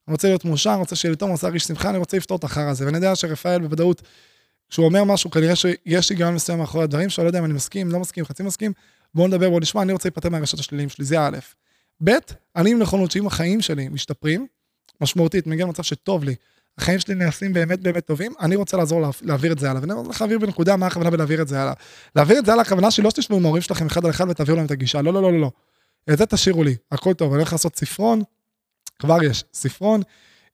[0.07, 2.17] אני רוצה להיות מאושר, אני רוצה שיהיה לי טוב, אני רוצה להרגיש שמחה, אני רוצה
[2.17, 2.85] לפתור את החרא הזה.
[2.85, 4.01] ואני יודע שרפאל בוודאות,
[4.69, 7.91] כשהוא אומר משהו, כנראה שיש היגיון מסוים מאחורי הדברים שלו, לא יודע אם אני מסכים,
[7.91, 8.73] לא מסכים, חצי מסכים,
[9.13, 11.37] בואו נדבר, בואו נשמע, אני רוצה להיפטר מהרשתות השליליים שלי, זה א',
[12.03, 12.11] ב',
[12.55, 14.47] אני עם נכונות שאם החיים שלי משתפרים,
[15.01, 16.35] משמעותית, מגיע למצב שטוב לי,
[16.77, 19.81] החיים שלי נעשים באמת באמת טובים, אני רוצה לעזור לה, להעביר את זה הלאה.
[19.81, 21.73] ואני רוצה להעביר בנקודה מה הכוונה בלהעביר את זה הלאה.
[22.15, 24.57] להעביר את זה הלאה, הכוונה שלי לא שתשמעו עם ההורים שלכם אחד על אחד ותעבירו
[24.57, 25.51] להם את הגישה, לא, לא, לא, לא, לא.
[26.13, 28.21] את זה תשאירו לי, הכל טוב, אני הולך לעשות ספרון,
[28.99, 30.01] כבר יש ספרון,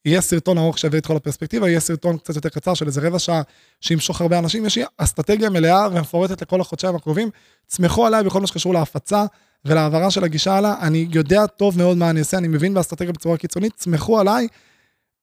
[0.06, 3.20] יהיה סרטון ארוך שיביא את כל הפרספקטיבה, יהיה סרטון קצת יותר קצר של איזה רבע
[3.20, 3.42] שעה
[3.82, 7.30] שימשוך הרבה אנשים, יש אסטרטגיה מלאה ומפורטת לכל החודשיים הקרובים,
[7.68, 9.26] תסמכו עליי בכל מה שקשור להפצה
[9.66, 13.38] ולהעברה של הגישה הלאה, אני יודע טוב מאוד מה אני אעשה, אני מבין באסטרטגיה בצורה
[13.38, 14.48] קיצונית, תסמכו עליי,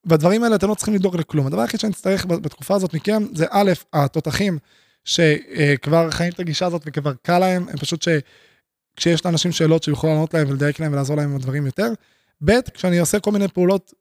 [0.07, 1.47] בדברים האלה אתם לא צריכים לדאוג לכלום.
[1.47, 4.59] הדבר היחיד שאני אצטרך בתקופה הזאת מכם, זה א', התותחים
[5.05, 10.34] שכבר חיים את הגישה הזאת וכבר קל להם, הם פשוט שכשיש לאנשים שאלות שיוכלו לענות
[10.34, 11.89] להם ולדייק להם ולעזור להם עם הדברים יותר.
[12.45, 13.95] ב', כשאני עושה כל מיני פעולות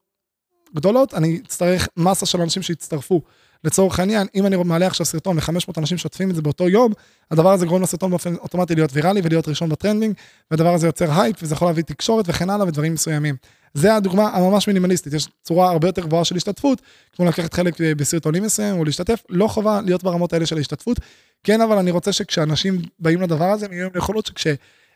[0.75, 3.21] גדולות, אני אצטרך מסה של אנשים שיצטרפו.
[3.63, 6.93] לצורך העניין, אם אני מעלה עכשיו סרטון ו-500 אנשים שוטפים את זה באותו יום,
[7.31, 10.15] הדבר הזה גורם לסרטון באופן אוטומטי להיות ויראלי ולהיות ראשון ב trending,
[10.51, 13.35] והדבר הזה יוצר הייפ וזה יכול להביא תקשורת וכן הלאה ודברים מסוימים.
[13.73, 16.81] זה הדוגמה הממש מינימליסטית, יש צורה הרבה יותר גבוהה של השתתפות,
[17.15, 20.99] כמו לקחת חלק בסרטונים מסוימים או להשתתף, לא חובה להיות ברמות האלה של ההשתתפות,
[21.43, 24.55] כן אבל אני רוצה שכשאנשים באים לדבר הזה, הם יהיו עם יכולות שכשהם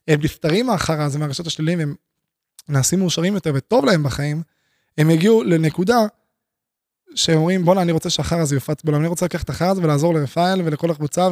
[0.09, 1.95] נפטרים מהחרא הזה מהרשתות השליליים, הם
[2.69, 4.41] נעשים מאושרים יותר וטוב להם בחיים,
[4.97, 6.05] הם יגיעו לנקודה
[7.15, 10.13] שאומרים בואנה אני רוצה שהחרא הזה יופץ בעולם, אני רוצה לקחת את החרא הזה ולעזור
[10.13, 11.27] לרפאל ולכל הקבוצה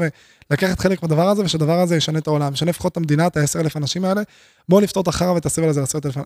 [0.50, 3.60] ולקחת חלק מהדבר הזה ושהדבר הזה ישנה את העולם, ישנה לפחות את המדינה, את העשר
[3.60, 4.22] אלף אנשים האלה,
[4.70, 5.82] בואו נפתור את החרא ואת הסבל הזה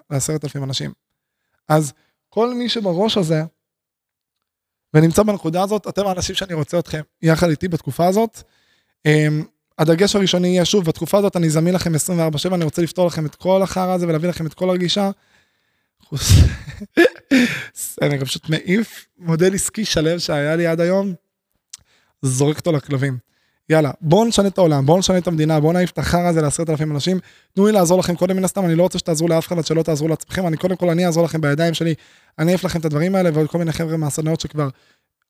[0.10, 0.91] לעשרת אלפים אנשים.
[1.70, 1.93] אז
[2.30, 3.43] כל מי שבראש הזה
[4.93, 8.41] ונמצא בנקודה הזאת, אתם האנשים שאני רוצה אתכם יחד איתי בתקופה הזאת.
[9.06, 9.43] אמ,
[9.78, 13.36] הדגש הראשוני יהיה שוב, בתקופה הזאת אני זמין לכם 24/7, אני רוצה לפתור לכם את
[13.36, 15.12] כל החרא הזה ולהביא לכם את כל הרגישה.
[18.01, 21.14] אני גם פשוט מעיף מודל עסקי שלם שהיה לי עד היום,
[22.22, 23.18] זורק אותו לכלבים.
[23.70, 26.70] יאללה, בואו נשנה את העולם, בואו נשנה את המדינה, בואו נעיף את החרא הזה לעשרת
[26.70, 27.20] אלפים אנשים.
[27.53, 29.84] תנו לי לעזור לכם קודם מן הסתם, אני לא רוצה שתעזרו לאף אחד עד שלא
[29.84, 31.93] תעזרו לעצמכם, אני קודם כל, אני אעזור לכם בידיים שלי,
[32.39, 34.70] אני אעיף לכם את הדברים האלה, ועוד כל מיני חבר'ה מהסדנאות שכבר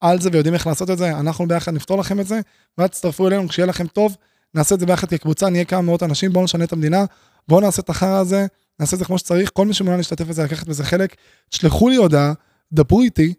[0.01, 2.39] על זה ויודעים איך לעשות את זה, אנחנו ביחד נפתור לכם את זה,
[2.77, 4.17] ואז תצטרפו אלינו, כשיהיה לכם טוב,
[4.53, 7.05] נעשה את זה ביחד כקבוצה, נהיה כמה מאות אנשים, בואו נשנה את המדינה,
[7.47, 8.45] בואו נעשה את החרא הזה,
[8.79, 11.15] נעשה את זה כמו שצריך, כל מי שמעוניין להשתתף בזה, לקחת בזה חלק,
[11.49, 12.33] תשלחו לי הודעה,
[12.73, 13.33] דברו איתי,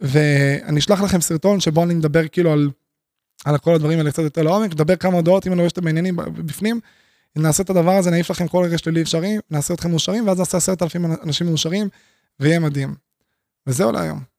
[0.00, 2.70] ואני אשלח לכם סרטון שבו אני מדבר כאילו על,
[3.44, 6.16] על כל הדברים האלה קצת יותר לעומק, נדבר כמה הודעות, אם אני רואה שאתם בעניינים
[6.16, 6.80] בפנים,
[7.36, 10.56] נעשה את הדבר הזה, נעיף לכם כל רגע שלילי אפשרי, נעשה אתכם מאושרים, ואז נעשה
[10.56, 11.88] עשרת אלפים אנשים מאושרים,
[12.40, 12.94] ויהיה מדהים.
[13.66, 14.37] וזהו להיום.